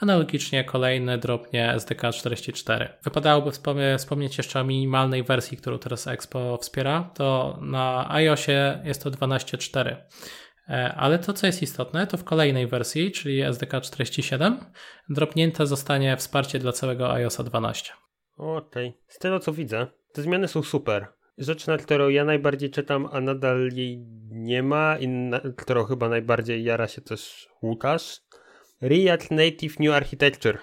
Analogicznie 0.00 0.64
kolejny 0.64 1.18
dropnie 1.18 1.72
SDK 1.72 2.12
44. 2.12 2.88
Wypadałoby 3.04 3.50
wspomnieć 3.98 4.38
jeszcze 4.38 4.60
o 4.60 4.64
minimalnej 4.64 5.22
wersji, 5.22 5.56
którą 5.56 5.78
teraz 5.78 6.06
Expo 6.06 6.56
wspiera. 6.56 7.10
To 7.14 7.58
na 7.60 8.10
iOSie 8.10 8.80
jest 8.84 9.02
to 9.02 9.10
12.4. 9.10 9.96
E, 10.68 10.94
ale 10.94 11.18
to, 11.18 11.32
co 11.32 11.46
jest 11.46 11.62
istotne, 11.62 12.06
to 12.06 12.16
w 12.16 12.24
kolejnej 12.24 12.66
wersji, 12.66 13.12
czyli 13.12 13.42
SDK 13.42 13.80
47, 13.80 14.58
dropnięte 15.08 15.66
zostanie 15.66 16.16
wsparcie 16.16 16.58
dla 16.58 16.72
całego 16.72 17.12
iOSa 17.12 17.42
12. 17.42 17.92
Okej. 18.36 18.88
Okay. 18.88 19.00
Z 19.08 19.18
tego, 19.18 19.40
co 19.40 19.52
widzę, 19.52 19.86
te 20.12 20.22
zmiany 20.22 20.48
są 20.48 20.62
super. 20.62 21.06
Rzecz, 21.38 21.66
na 21.66 21.76
którą 21.76 22.08
ja 22.08 22.24
najbardziej 22.24 22.70
czytam, 22.70 23.08
a 23.12 23.20
nadal 23.20 23.68
jej 23.72 24.06
nie 24.30 24.62
ma 24.62 24.96
i 24.98 25.08
na 25.08 25.40
którą 25.56 25.84
chyba 25.84 26.08
najbardziej 26.08 26.64
jara 26.64 26.88
się 26.88 27.00
też 27.02 27.48
Łukasz. 27.62 28.20
React 28.80 29.30
Native 29.30 29.80
New 29.80 29.94
Architecture. 29.94 30.58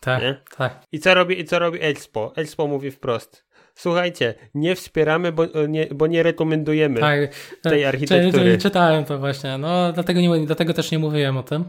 Tak, 0.00 0.22
nie? 0.22 0.42
tak. 0.56 0.82
I 0.92 0.98
co 0.98 1.14
robi, 1.14 1.40
i 1.40 1.44
co 1.44 1.58
robi 1.58 1.82
Elspo? 1.82 2.32
Elspo 2.36 2.66
mówi 2.66 2.90
wprost 2.90 3.47
słuchajcie, 3.78 4.34
nie 4.54 4.74
wspieramy, 4.74 5.32
bo 5.32 5.44
e, 5.44 5.68
nie, 5.68 5.86
bo 5.86 6.06
nie 6.06 6.22
rekomendujemy 6.22 7.00
tak, 7.00 7.34
tej 7.62 7.82
e, 7.82 7.88
architektury. 7.88 8.52
Czy, 8.52 8.62
czytałem 8.62 9.04
to 9.04 9.18
właśnie, 9.18 9.58
no 9.58 9.92
dlatego, 9.92 10.20
nie, 10.20 10.46
dlatego 10.46 10.74
też 10.74 10.90
nie 10.90 10.98
mówiłem 10.98 11.36
o 11.36 11.42
tym. 11.42 11.64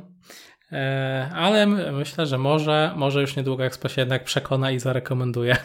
E, 0.72 1.30
ale 1.36 1.67
myślę, 1.91 2.26
że 2.26 2.38
może, 2.38 2.93
może 2.95 3.22
już 3.22 3.36
niedługo 3.36 3.65
Expo 3.65 3.89
się 3.89 4.02
jednak 4.02 4.24
przekona 4.24 4.72
i 4.72 4.80
zarekomenduje. 4.80 5.58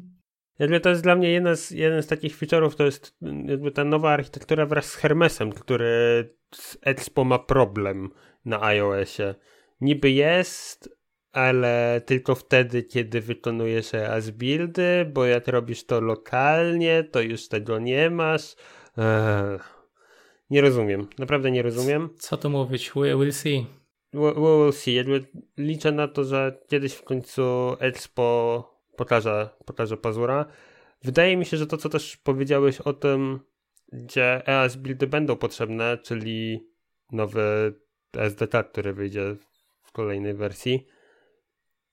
Jakby 0.58 0.80
to 0.80 0.88
jest 0.88 1.02
dla 1.02 1.14
mnie 1.14 1.30
jeden 1.30 1.56
z, 1.56 1.70
jeden 1.70 2.02
z 2.02 2.06
takich 2.06 2.38
feature'ów, 2.38 2.74
to 2.74 2.84
jest 2.84 3.16
jakby 3.44 3.70
ta 3.70 3.84
nowa 3.84 4.10
architektura 4.10 4.66
wraz 4.66 4.86
z 4.86 4.96
Hermesem, 4.96 5.52
który 5.52 6.28
z 6.54 6.78
Expo 6.82 7.24
ma 7.24 7.38
problem 7.38 8.10
na 8.44 8.62
iOSie. 8.62 9.34
Niby 9.80 10.10
jest, 10.10 11.01
ale 11.32 12.02
tylko 12.06 12.34
wtedy, 12.34 12.82
kiedy 12.82 13.20
wykonujesz 13.20 13.94
as 13.94 14.30
buildy, 14.30 15.10
bo 15.12 15.24
jak 15.24 15.48
robisz 15.48 15.84
to 15.84 16.00
lokalnie, 16.00 17.04
to 17.04 17.20
już 17.20 17.48
tego 17.48 17.78
nie 17.78 18.10
masz. 18.10 18.56
Eee, 18.98 19.58
nie 20.50 20.60
rozumiem, 20.60 21.06
naprawdę 21.18 21.50
nie 21.50 21.62
rozumiem. 21.62 22.10
Co 22.18 22.36
tu 22.36 22.50
mówić? 22.50 22.92
We 22.96 23.16
will 23.16 23.32
see. 23.32 23.66
We, 24.12 24.34
we 24.34 24.64
will 24.64 24.72
see. 24.72 24.94
Jakby 24.94 25.24
liczę 25.58 25.92
na 25.92 26.08
to, 26.08 26.24
że 26.24 26.58
kiedyś 26.68 26.92
w 26.92 27.02
końcu 27.02 27.76
Expo 27.80 28.68
pokaże, 28.96 29.48
pokaże 29.64 29.96
pazura. 29.96 30.46
Wydaje 31.04 31.36
mi 31.36 31.44
się, 31.44 31.56
że 31.56 31.66
to, 31.66 31.76
co 31.76 31.88
też 31.88 32.16
powiedziałeś 32.16 32.80
o 32.80 32.92
tym, 32.92 33.40
gdzie 33.92 34.48
EAS 34.48 34.76
buildy 34.76 35.06
będą 35.06 35.36
potrzebne, 35.36 35.98
czyli 35.98 36.68
nowy 37.12 37.74
SDK, 38.12 38.62
który 38.62 38.92
wyjdzie 38.92 39.36
w 39.82 39.92
kolejnej 39.92 40.34
wersji, 40.34 40.86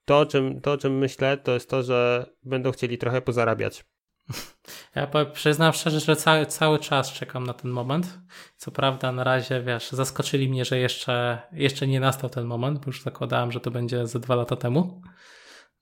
to, 0.09 0.19
o 0.19 0.25
czym, 0.25 0.61
to, 0.61 0.71
o 0.71 0.77
czym 0.77 0.97
myślę, 0.97 1.37
to 1.37 1.51
jest 1.51 1.69
to, 1.69 1.83
że 1.83 2.25
będą 2.43 2.71
chcieli 2.71 2.97
trochę 2.97 3.21
pozarabiać. 3.21 3.85
Ja 4.95 5.07
przyznam 5.33 5.73
szczerze, 5.73 5.99
że 5.99 6.15
cały, 6.15 6.45
cały 6.45 6.79
czas 6.79 7.11
czekam 7.11 7.43
na 7.43 7.53
ten 7.53 7.71
moment. 7.71 8.19
Co 8.57 8.71
prawda, 8.71 9.11
na 9.11 9.23
razie, 9.23 9.61
wiesz, 9.61 9.91
zaskoczyli 9.91 10.49
mnie, 10.49 10.65
że 10.65 10.77
jeszcze, 10.77 11.41
jeszcze 11.51 11.87
nie 11.87 11.99
nastał 11.99 12.29
ten 12.29 12.45
moment, 12.45 12.79
bo 12.79 12.83
już 12.85 13.01
zakładałem, 13.01 13.51
że 13.51 13.59
to 13.59 13.71
będzie 13.71 14.07
ze 14.07 14.19
dwa 14.19 14.35
lata 14.35 14.55
temu. 14.55 15.01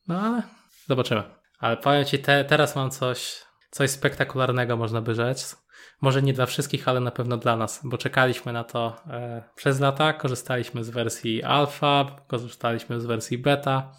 No 0.08 0.22
ale 0.22 0.44
zobaczymy. 0.88 1.24
Ale 1.60 1.78
powiem 1.78 2.06
Ci, 2.06 2.20
te, 2.20 2.46
teraz 2.46 2.76
mam 2.76 2.92
coś, 2.92 3.42
coś 3.72 3.90
spektakularnego, 3.90 4.78
można 4.78 5.02
by 5.02 5.16
rzec. 5.16 5.68
Może 6.02 6.22
nie 6.22 6.34
dla 6.34 6.46
wszystkich, 6.46 6.88
ale 6.88 7.00
na 7.00 7.12
pewno 7.12 7.38
dla 7.38 7.56
nas, 7.56 7.82
bo 7.84 7.98
czekaliśmy 7.98 8.54
na 8.54 8.64
to 8.64 8.96
e, 9.10 9.44
przez 9.56 9.80
lata. 9.80 10.14
Korzystaliśmy 10.14 10.84
z 10.84 10.90
wersji 10.90 11.44
alfa, 11.44 12.16
korzystaliśmy 12.28 13.02
z 13.02 13.06
wersji 13.06 13.38
beta 13.38 13.92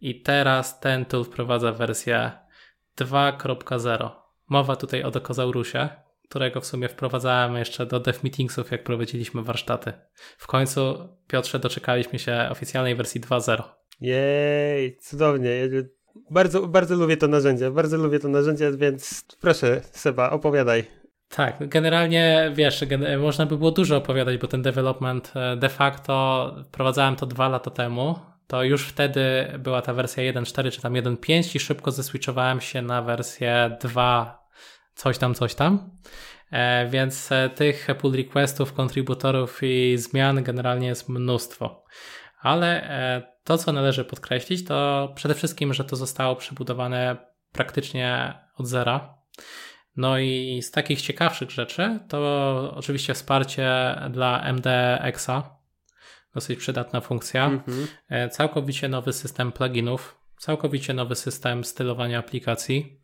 i 0.00 0.22
teraz 0.22 0.80
ten 0.80 1.04
tool 1.04 1.24
wprowadza 1.24 1.72
wersję 1.72 2.32
2.0. 3.00 4.10
Mowa 4.48 4.76
tutaj 4.76 5.02
o 5.02 5.10
Dokozaurusie, 5.10 5.88
którego 6.28 6.60
w 6.60 6.66
sumie 6.66 6.88
wprowadzałem 6.88 7.56
jeszcze 7.56 7.86
do 7.86 8.00
dev 8.00 8.18
meetingsów, 8.22 8.70
jak 8.70 8.84
prowadziliśmy 8.84 9.42
warsztaty. 9.42 9.92
W 10.38 10.46
końcu, 10.46 11.08
Piotrze, 11.26 11.58
doczekaliśmy 11.58 12.18
się 12.18 12.48
oficjalnej 12.50 12.94
wersji 12.94 13.20
2.0. 13.20 13.62
Jej, 14.00 14.96
cudownie. 14.96 15.50
Bardzo, 16.30 16.68
bardzo 16.68 16.94
lubię 16.96 17.16
to 17.16 17.28
narzędzie, 17.28 17.70
bardzo 17.70 17.96
lubię 17.96 18.18
to 18.18 18.28
narzędzie, 18.28 18.72
więc 18.72 19.24
proszę 19.40 19.80
Seba, 19.92 20.30
opowiadaj. 20.30 20.84
Tak, 21.28 21.68
generalnie 21.68 22.52
wiesz, 22.54 22.84
można 23.18 23.46
by 23.46 23.58
było 23.58 23.70
dużo 23.70 23.96
opowiadać, 23.96 24.38
bo 24.38 24.46
ten 24.46 24.62
development 24.62 25.32
e, 25.36 25.56
de 25.56 25.68
facto 25.68 26.54
wprowadzałem 26.68 27.16
to 27.16 27.26
dwa 27.26 27.48
lata 27.48 27.70
temu 27.70 28.18
to 28.48 28.62
już 28.62 28.88
wtedy 28.88 29.52
była 29.58 29.82
ta 29.82 29.94
wersja 29.94 30.32
1.4 30.32 30.72
czy 30.72 30.82
tam 30.82 30.92
1.5 30.92 31.56
i 31.56 31.60
szybko 31.60 31.90
zeswitchowałem 31.90 32.60
się 32.60 32.82
na 32.82 33.02
wersję 33.02 33.76
2 33.80 34.48
coś 34.94 35.18
tam, 35.18 35.34
coś 35.34 35.54
tam. 35.54 35.90
E, 36.50 36.86
więc 36.86 37.32
e, 37.32 37.50
tych 37.50 37.86
pull 38.00 38.12
requestów, 38.12 38.72
kontributorów 38.72 39.60
i 39.62 39.98
zmian 39.98 40.42
generalnie 40.42 40.86
jest 40.86 41.08
mnóstwo. 41.08 41.84
Ale 42.40 42.82
e, 42.82 43.22
to, 43.44 43.58
co 43.58 43.72
należy 43.72 44.04
podkreślić, 44.04 44.64
to 44.64 45.08
przede 45.14 45.34
wszystkim, 45.34 45.74
że 45.74 45.84
to 45.84 45.96
zostało 45.96 46.36
przebudowane 46.36 47.16
praktycznie 47.52 48.34
od 48.56 48.66
zera. 48.66 49.18
No 49.96 50.18
i 50.18 50.62
z 50.62 50.70
takich 50.70 51.02
ciekawszych 51.02 51.50
rzeczy 51.50 51.98
to 52.08 52.72
oczywiście 52.76 53.14
wsparcie 53.14 53.94
dla 54.10 54.52
MDX-a, 54.52 55.57
dosyć 56.38 56.58
przydatna 56.58 57.00
funkcja. 57.00 57.46
Mhm. 57.46 57.88
Całkowicie 58.30 58.88
nowy 58.88 59.12
system 59.12 59.52
pluginów, 59.52 60.18
całkowicie 60.38 60.94
nowy 60.94 61.14
system 61.14 61.64
stylowania 61.64 62.18
aplikacji. 62.18 63.00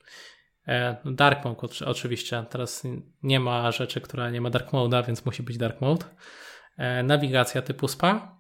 E, 0.69 0.97
dark 1.05 1.45
Mode 1.45 1.69
oczywiście, 1.87 2.45
teraz 2.51 2.83
nie 3.23 3.41
ma 3.41 3.73
rzeczy, 3.73 4.01
która 4.01 4.31
nie 4.31 4.41
ma 4.41 4.51
Dark 4.51 4.73
Mode'a, 4.73 5.07
więc 5.07 5.25
musi 5.27 5.43
być 5.43 5.59
Dark 5.59 5.81
Mode. 5.81 6.07
E, 6.79 7.03
nawigacja 7.03 7.63
typu 7.63 7.89
SPA. 7.89 8.39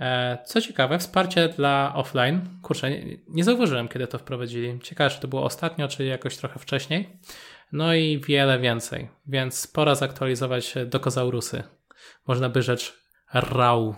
E, 0.00 0.38
co 0.44 0.60
ciekawe, 0.60 0.98
wsparcie 0.98 1.48
dla 1.48 1.92
offline. 1.94 2.40
Kurczę, 2.62 2.90
nie 3.28 3.44
zauważyłem, 3.44 3.88
kiedy 3.88 4.06
to 4.06 4.18
wprowadzili. 4.18 4.80
Ciekawe, 4.80 5.10
czy 5.10 5.20
to 5.20 5.28
było 5.28 5.44
ostatnio, 5.44 5.88
czy 5.88 6.04
jakoś 6.04 6.36
trochę 6.36 6.58
wcześniej. 6.58 7.20
No 7.72 7.94
i 7.94 8.20
wiele 8.20 8.58
więcej. 8.58 9.08
Więc 9.26 9.66
pora 9.66 9.94
zaktualizować 9.94 10.74
dokozaurusy. 10.86 11.62
Można 12.26 12.48
by 12.48 12.62
rzecz 12.62 13.01
RAW. 13.34 13.94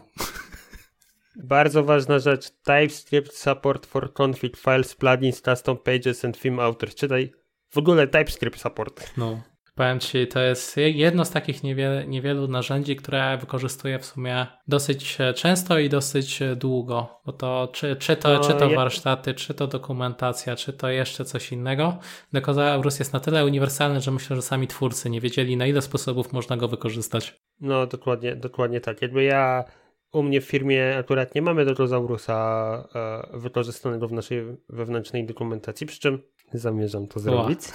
Bardzo 1.37 1.85
ważna 1.85 2.19
rzecz. 2.19 2.51
TypeScript 2.51 3.37
support 3.37 3.87
for 3.87 4.13
config 4.13 4.57
files, 4.57 4.97
plugins, 4.97 5.43
custom 5.43 5.79
pages 5.79 6.25
and 6.25 6.41
theme 6.41 6.63
authors. 6.63 6.95
Czytaj 6.95 7.33
w 7.71 7.79
ogóle 7.79 8.07
TypeScript 8.09 8.61
support. 8.61 9.13
No. 9.17 9.43
Powiem 9.75 10.01
Ci, 10.01 10.27
to 10.27 10.41
jest 10.41 10.77
jedno 10.77 11.25
z 11.25 11.31
takich 11.31 11.63
niewiele, 11.63 12.07
niewielu 12.07 12.49
narzędzi, 12.49 12.97
które 12.97 13.39
wykorzystuję 13.39 13.99
w 13.99 14.05
sumie 14.05 14.47
dosyć 14.69 15.19
często 15.35 15.79
i 15.79 15.89
dosyć 15.89 16.41
długo, 16.57 17.21
bo 17.27 17.33
to 17.33 17.69
czy, 17.73 17.97
czy 17.97 18.17
to, 18.17 18.35
no, 18.35 18.41
czy 18.41 18.55
to 18.55 18.71
warsztaty, 18.71 19.35
czy 19.35 19.55
to 19.55 19.67
dokumentacja, 19.67 20.57
czy 20.57 20.73
to 20.73 20.89
jeszcze 20.89 21.25
coś 21.25 21.53
innego. 21.53 21.99
Decosaurus 22.33 22.99
jest 22.99 23.13
na 23.13 23.21
tyle 23.21 23.45
uniwersalny, 23.45 24.01
że 24.01 24.11
myślę, 24.11 24.37
że 24.37 24.43
sami 24.43 24.67
twórcy 24.67 25.11
nie 25.11 25.21
wiedzieli, 25.21 25.57
na 25.57 25.67
ile 25.67 25.83
sposobów 25.83 26.33
można 26.33 26.57
go 26.57 26.69
wykorzystać. 26.69 27.41
No, 27.61 27.87
dokładnie, 27.87 28.37
dokładnie 28.37 28.81
tak. 28.81 29.03
Jakby 29.03 29.25
ja 29.25 29.65
u 30.13 30.23
mnie 30.23 30.41
w 30.41 30.45
firmie 30.45 30.97
akurat 30.99 31.35
nie 31.35 31.43
mamy 31.43 31.65
Dotozaurusa 31.65 32.89
e, 32.95 33.39
wykorzystanego 33.39 34.09
w 34.09 34.13
naszej 34.13 34.43
wewnętrznej 34.69 35.27
dokumentacji, 35.27 35.87
przy 35.87 36.01
czym 36.01 36.23
zamierzam 36.59 37.07
to 37.07 37.21
zrobić. 37.21 37.61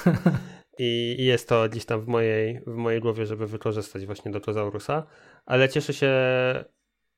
I 0.80 1.16
jest 1.20 1.50
to 1.50 1.70
gdzieś 1.70 1.86
tam 1.86 2.02
w 2.02 2.08
mojej, 2.08 2.62
w 2.68 2.76
mojej 2.76 3.02
głowie, 3.02 3.26
żeby 3.26 3.48
wykorzystać 3.48 4.06
właśnie 4.06 4.32
Dotozaurusa, 4.32 5.04
ale 5.46 5.70
cieszę 5.70 5.94
się 5.94 6.14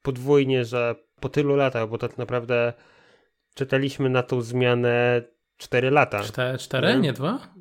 podwójnie, 0.02 0.66
że 0.66 0.96
po 1.20 1.30
tylu 1.30 1.56
latach, 1.56 1.90
bo 1.90 1.98
tak 1.98 2.18
naprawdę 2.18 2.74
czytaliśmy 3.56 4.10
na 4.10 4.24
tą 4.24 4.42
zmianę 4.42 5.22
4 5.58 5.92
lata. 5.92 6.24
4, 6.24 6.58
4 6.58 7.00
nie 7.00 7.14
2? 7.14 7.54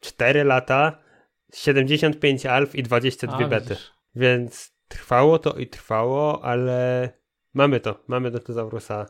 4 0.00 0.44
lata, 0.44 0.98
75 1.54 2.46
alf 2.46 2.74
i 2.74 2.82
22 2.82 3.36
A, 3.36 3.48
bety. 3.48 3.76
Więc 4.14 4.72
trwało 4.88 5.38
to 5.38 5.52
i 5.52 5.66
trwało, 5.66 6.44
ale 6.44 7.08
mamy 7.54 7.80
to. 7.80 8.04
Mamy 8.08 8.30
Dotozaurusa 8.30 9.06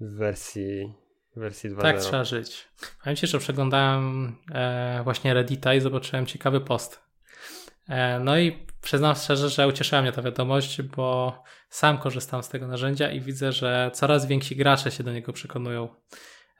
w 0.00 0.16
wersji 0.16 0.94
wersji 1.36 1.70
2.0. 1.70 1.82
Tak 1.82 2.00
trzeba 2.00 2.24
żyć. 2.24 2.68
Powiem 3.02 3.16
Ci, 3.16 3.26
że 3.26 3.38
przeglądałem 3.38 4.36
e, 4.52 5.00
właśnie 5.04 5.34
Reddita 5.34 5.74
i 5.74 5.80
zobaczyłem 5.80 6.26
ciekawy 6.26 6.60
post. 6.60 7.00
E, 7.88 8.20
no 8.20 8.38
i 8.38 8.66
przyznam 8.82 9.14
szczerze, 9.14 9.48
że 9.48 9.68
ucieszyła 9.68 10.02
mnie 10.02 10.12
ta 10.12 10.22
wiadomość, 10.22 10.82
bo 10.82 11.42
sam 11.68 11.98
korzystam 11.98 12.42
z 12.42 12.48
tego 12.48 12.66
narzędzia 12.66 13.10
i 13.10 13.20
widzę, 13.20 13.52
że 13.52 13.90
coraz 13.94 14.26
więksi 14.26 14.56
gracze 14.56 14.90
się 14.90 15.04
do 15.04 15.12
niego 15.12 15.32
przekonują. 15.32 15.88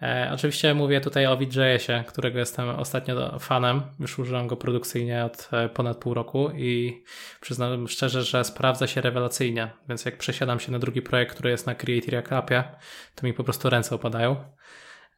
E, 0.03 0.31
oczywiście 0.35 0.75
mówię 0.75 1.01
tutaj 1.01 1.27
o 1.27 1.37
VJS-ie, 1.37 2.05
którego 2.07 2.39
jestem 2.39 2.69
ostatnio 2.69 3.39
fanem. 3.39 3.83
Już 4.01 4.19
używam 4.19 4.47
go 4.47 4.57
produkcyjnie 4.57 5.25
od 5.25 5.49
e, 5.53 5.69
ponad 5.69 5.97
pół 5.99 6.15
roku 6.15 6.51
i 6.51 7.03
przyznam 7.41 7.89
szczerze, 7.89 8.23
że 8.23 8.45
sprawdza 8.45 8.87
się 8.87 9.01
rewelacyjnie. 9.01 9.71
Więc 9.89 10.05
jak 10.05 10.19
przesiadam 10.19 10.61
się 10.61 10.73
na 10.73 10.79
drugi 10.79 11.03
projekt, 11.03 11.33
który 11.35 11.51
jest 11.51 11.67
na 11.67 11.75
Creative 11.75 12.13
React 12.13 12.53
to 13.15 13.27
mi 13.27 13.35
po 13.35 13.45
prostu 13.45 13.71
ręce 13.71 13.95
opadają. 13.95 14.37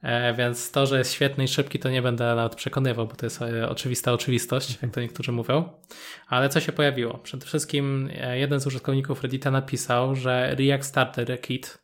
E, 0.03 0.35
więc 0.35 0.71
to, 0.71 0.87
że 0.87 0.99
jest 0.99 1.13
świetny 1.13 1.45
i 1.45 1.49
szybki, 1.49 1.79
to 1.79 1.91
nie 1.91 2.03
będę 2.03 2.35
nawet 2.35 2.55
przekonywał, 2.55 3.07
bo 3.07 3.15
to 3.17 3.27
jest 3.27 3.43
e, 3.43 3.69
oczywista 3.69 4.13
oczywistość, 4.13 4.79
jak 4.83 4.91
to 4.91 5.01
niektórzy 5.01 5.33
mówią. 5.33 5.69
Ale 6.29 6.49
co 6.49 6.61
się 6.61 6.73
pojawiło? 6.73 7.19
Przede 7.19 7.47
wszystkim 7.47 8.11
e, 8.21 8.39
jeden 8.39 8.61
z 8.61 8.67
użytkowników 8.67 9.23
Reddita 9.23 9.51
napisał, 9.51 10.15
że 10.15 10.57
React 10.59 10.89
Starter 10.89 11.41
Kit, 11.41 11.79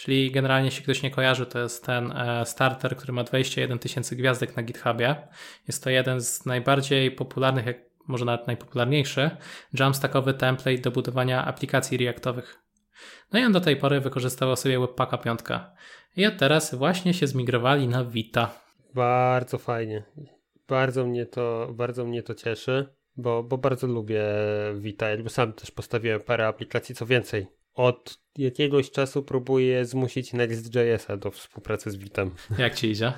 czyli 0.00 0.30
generalnie 0.30 0.66
jeśli 0.66 0.82
ktoś 0.82 1.02
nie 1.02 1.10
kojarzy, 1.10 1.46
to 1.46 1.58
jest 1.58 1.86
ten 1.86 2.14
starter, 2.44 2.96
który 2.96 3.12
ma 3.12 3.24
21 3.24 3.78
tysięcy 3.78 4.16
gwiazdek 4.16 4.56
na 4.56 4.62
GitHubie. 4.62 5.16
Jest 5.68 5.84
to 5.84 5.90
jeden 5.90 6.20
z 6.20 6.46
najbardziej 6.46 7.10
popularnych, 7.10 7.66
jak 7.66 7.76
może 8.06 8.24
nawet 8.24 8.46
najpopularniejszy, 8.46 9.30
Jamstackowy 9.78 10.34
template 10.34 10.78
do 10.78 10.90
budowania 10.90 11.44
aplikacji 11.44 11.98
Reactowych. 11.98 12.58
No 13.32 13.40
i 13.40 13.44
on 13.44 13.52
do 13.52 13.60
tej 13.60 13.76
pory 13.76 14.00
wykorzystywał 14.00 14.56
sobie 14.56 14.80
Webpacka 14.80 15.18
5. 15.18 15.40
I 16.16 16.26
od 16.26 16.38
teraz 16.38 16.74
właśnie 16.74 17.14
się 17.14 17.26
zmigrowali 17.26 17.88
na 17.88 18.04
Vita. 18.04 18.54
Bardzo 18.94 19.58
fajnie. 19.58 20.04
Bardzo 20.68 21.06
mnie 21.06 21.26
to, 21.26 21.68
bardzo 21.72 22.04
mnie 22.04 22.22
to 22.22 22.34
cieszy, 22.34 22.94
bo, 23.16 23.42
bo 23.42 23.58
bardzo 23.58 23.86
lubię 23.86 24.24
Vita. 24.74 25.08
Jakby 25.08 25.30
sam 25.30 25.52
też 25.52 25.70
postawiłem 25.70 26.20
parę 26.20 26.46
aplikacji, 26.46 26.94
co 26.94 27.06
więcej. 27.06 27.59
Od 27.74 28.18
jakiegoś 28.38 28.90
czasu 28.90 29.22
próbuję 29.22 29.84
zmusić 29.84 30.32
Next.jsa 30.32 31.16
do 31.16 31.30
współpracy 31.30 31.90
z 31.90 31.96
Vitem. 31.96 32.30
Jak 32.58 32.74
ci 32.74 32.90
idzie? 32.90 33.12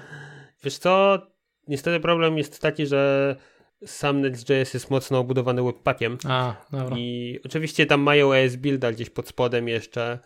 Wiesz 0.64 0.78
co, 0.78 1.18
niestety 1.68 2.00
problem 2.00 2.38
jest 2.38 2.62
taki, 2.62 2.86
że 2.86 3.36
sam 3.86 4.20
Next.js 4.20 4.74
jest 4.74 4.90
mocno 4.90 5.18
obudowany 5.18 5.62
webpackiem. 5.62 6.18
A, 6.28 6.56
dobra. 6.72 6.96
I 6.98 7.38
oczywiście 7.44 7.86
tam 7.86 8.00
mają 8.00 8.32
ES 8.32 8.56
Builda 8.56 8.92
gdzieś 8.92 9.10
pod 9.10 9.28
spodem 9.28 9.68
jeszcze, 9.68 10.18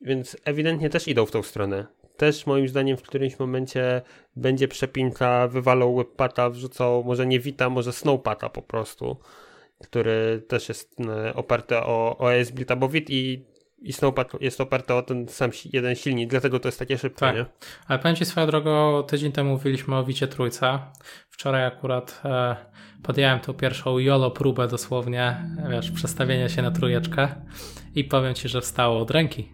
więc 0.00 0.36
ewidentnie 0.44 0.90
też 0.90 1.08
idą 1.08 1.26
w 1.26 1.30
tą 1.30 1.42
stronę 1.42 1.86
też 2.16 2.46
moim 2.46 2.68
zdaniem 2.68 2.96
w 2.96 3.02
którymś 3.02 3.38
momencie 3.38 4.02
będzie 4.36 4.68
przepinka, 4.68 5.48
wywalą 5.48 5.96
webpata, 5.96 6.50
wrzucą 6.50 7.02
może 7.06 7.26
nie 7.26 7.40
Vita, 7.40 7.70
może 7.70 7.92
Snowpata 7.92 8.48
po 8.48 8.62
prostu, 8.62 9.16
który 9.82 10.42
też 10.48 10.68
jest 10.68 10.96
e, 11.00 11.34
oparty 11.34 11.76
o 11.76 12.18
OS 12.18 12.50
Bita, 12.50 12.76
bo 12.76 12.88
Vit 12.88 13.10
i, 13.10 13.44
i 13.82 13.92
Snowpad 13.92 14.32
jest 14.40 14.60
oparty 14.60 14.94
o 14.94 15.02
ten 15.02 15.28
sam 15.28 15.50
jeden 15.72 15.94
silnik, 15.94 16.30
dlatego 16.30 16.60
to 16.60 16.68
jest 16.68 16.78
takie 16.78 16.98
szybkie, 16.98 17.20
tak. 17.20 17.36
nie? 17.36 17.46
Ale 17.86 17.98
powiem 17.98 18.16
Ci 18.16 18.24
swoją 18.24 18.46
drogą, 18.46 19.02
tydzień 19.02 19.32
temu 19.32 19.50
mówiliśmy 19.50 19.96
o 19.96 20.04
Wicie 20.04 20.28
Trójca. 20.28 20.92
Wczoraj 21.30 21.66
akurat 21.66 22.20
e, 22.24 22.56
podjąłem 23.02 23.40
tą 23.40 23.54
pierwszą 23.54 23.98
YOLO 23.98 24.30
próbę 24.30 24.68
dosłownie, 24.68 25.36
wiesz, 25.70 25.90
przestawienia 25.90 26.48
się 26.48 26.62
na 26.62 26.70
trójeczkę 26.70 27.28
i 27.94 28.04
powiem 28.04 28.34
Ci, 28.34 28.48
że 28.48 28.60
wstało 28.60 29.00
od 29.00 29.10
ręki. 29.10 29.52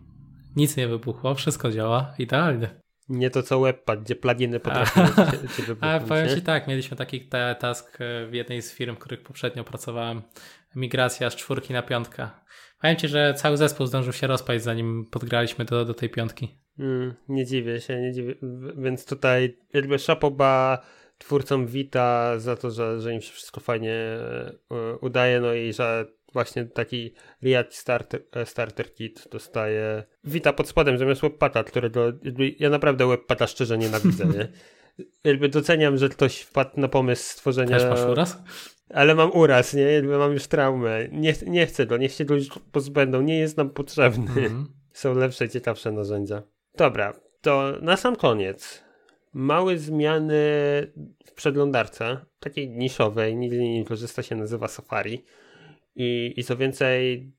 Nic 0.56 0.76
nie 0.76 0.88
wybuchło, 0.88 1.34
wszystko 1.34 1.70
działa 1.70 2.14
idealnie. 2.18 2.68
Nie 3.08 3.30
to 3.30 3.42
co 3.42 3.60
Webpad, 3.60 4.02
gdzie 4.02 4.16
pluginy 4.16 4.60
potrafią 4.60 5.06
cię, 5.30 5.48
cię 5.56 5.62
wybuchnąć. 5.62 6.02
A 6.02 6.06
powiem 6.06 6.28
Ci 6.28 6.42
tak, 6.42 6.68
mieliśmy 6.68 6.96
taki 6.96 7.28
task 7.58 7.98
e, 8.00 8.26
w 8.26 8.34
jednej 8.34 8.62
z 8.62 8.74
firm, 8.74 8.96
w 8.96 8.98
których 8.98 9.22
poprzednio 9.22 9.64
pracowałem. 9.64 10.22
Migracja 10.74 11.30
z 11.30 11.36
czwórki 11.36 11.72
na 11.72 11.82
piątkę. 11.82 12.28
Powiem 12.80 12.96
Ci, 12.96 13.08
że 13.08 13.34
cały 13.34 13.56
zespół 13.56 13.86
zdążył 13.86 14.12
się 14.12 14.26
rozpaść, 14.26 14.64
zanim 14.64 15.06
podgraliśmy 15.10 15.64
do, 15.64 15.84
do 15.84 15.94
tej 15.94 16.10
piątki. 16.10 16.58
Mm, 16.78 17.14
nie 17.28 17.46
dziwię 17.46 17.80
się, 17.80 18.00
nie 18.00 18.12
dziwię. 18.12 18.34
Więc 18.76 19.06
tutaj 19.06 19.58
jakby 19.72 19.98
szapoba 19.98 20.82
twórcom 21.18 21.66
Vita 21.66 22.38
za 22.38 22.56
to, 22.56 22.70
że, 22.70 23.00
że 23.00 23.14
im 23.14 23.20
się 23.20 23.32
wszystko 23.32 23.60
fajnie 23.60 23.94
e, 23.94 24.96
udaje, 25.00 25.40
no 25.40 25.54
i 25.54 25.72
że 25.72 26.06
właśnie 26.32 26.64
taki 26.64 27.14
React 27.42 27.74
Starter, 27.74 28.22
e, 28.32 28.46
starter 28.46 28.94
Kit 28.94 29.28
dostaje 29.30 30.04
Wita 30.24 30.52
pod 30.52 30.68
spodem 30.68 30.98
zamiast 30.98 31.20
Webpata, 31.20 31.64
którego 31.64 32.12
ja 32.58 32.70
naprawdę 32.70 33.06
Webpata 33.06 33.46
szczerze 33.46 33.78
nienawidzę, 33.78 34.24
nie? 34.26 34.48
Jakby 35.24 35.48
doceniam, 35.48 35.96
że 35.98 36.08
ktoś 36.08 36.40
wpadł 36.40 36.80
na 36.80 36.88
pomysł 36.88 37.32
stworzenia... 37.32 37.78
Też 37.78 37.90
masz 37.90 38.10
uraz? 38.10 38.42
Ale 38.90 39.14
mam 39.14 39.30
uraz, 39.32 39.74
nie? 39.74 39.82
Jakby 39.82 40.18
mam 40.18 40.32
już 40.32 40.46
traumę. 40.46 41.08
Nie, 41.12 41.34
nie 41.46 41.66
chcę 41.66 41.86
go, 41.86 41.96
niech 41.96 42.12
się 42.12 42.24
go 42.24 42.34
już 42.34 42.48
pozbędą, 42.72 43.22
nie 43.22 43.38
jest 43.38 43.56
nam 43.56 43.70
potrzebny. 43.70 44.30
Mm 44.46 44.64
-hmm. 44.64 44.64
Są 44.92 45.14
lepsze, 45.14 45.48
ciekawsze 45.48 45.92
narzędzia. 45.92 46.42
Dobra, 46.76 47.12
to 47.40 47.72
na 47.82 47.96
sam 47.96 48.16
koniec. 48.16 48.84
Małe 49.32 49.78
zmiany 49.78 50.36
w 51.26 51.32
przeglądarce, 51.34 52.16
takiej 52.40 52.70
niszowej, 52.70 53.36
nigdy 53.36 53.58
nie 53.58 53.84
korzysta 53.84 54.22
się, 54.22 54.36
nazywa 54.36 54.68
Safari. 54.68 55.24
I, 55.96 56.34
I 56.36 56.44
co 56.44 56.56
więcej, 56.56 57.32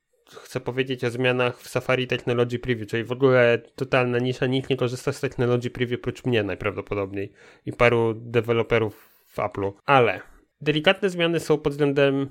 chcę 0.44 0.60
powiedzieć 0.60 1.04
o 1.04 1.10
zmianach 1.10 1.62
w 1.62 1.70
Safari 1.70 2.08
Technology 2.08 2.60
Preview, 2.60 2.90
czyli 2.90 3.04
w 3.04 3.12
ogóle 3.12 3.62
totalna 3.76 4.20
nisza, 4.20 4.46
nikt 4.46 4.70
nie 4.70 4.78
korzysta 4.78 5.14
z 5.14 5.20
Technology 5.20 5.70
Preview 5.70 6.00
oprócz 6.00 6.26
mnie 6.26 6.44
najprawdopodobniej 6.44 7.32
i 7.66 7.74
paru 7.74 8.14
deweloperów 8.14 9.10
w 9.28 9.38
Apple'u. 9.38 9.72
Ale 9.86 10.22
delikatne 10.62 11.10
zmiany 11.10 11.40
są 11.40 11.58
pod 11.58 11.74
względem 11.74 12.30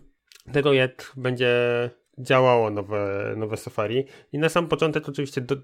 tego, 0.52 0.72
jak 0.72 1.12
będzie 1.16 1.50
działało 2.18 2.70
nowe, 2.70 3.34
nowe 3.36 3.56
Safari. 3.56 4.04
I 4.32 4.38
na 4.38 4.48
sam 4.48 4.68
początek 4.68 5.08
oczywiście 5.08 5.40
do, 5.40 5.56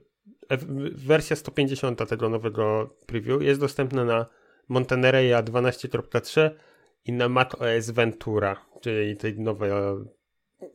wersja 0.94 1.37
150 1.37 2.09
tego 2.09 2.29
nowego 2.29 2.96
preview 3.07 3.42
jest 3.42 3.61
dostępna 3.61 4.05
na 4.05 4.27
Montenereya 4.68 5.42
12.3 5.42 6.50
i 7.05 7.12
na 7.12 7.29
macOS 7.29 7.90
Ventura, 7.90 8.57
czyli 8.81 9.16
tej 9.16 9.40
nowej, 9.40 9.70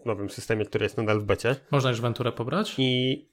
nowym 0.05 0.29
systemie, 0.29 0.65
który 0.65 0.85
jest 0.85 0.97
nadal 0.97 1.19
w 1.19 1.23
becie. 1.23 1.55
Można 1.71 1.89
już 1.89 2.01
Venturę 2.01 2.31
pobrać? 2.31 2.75
I 2.77 3.29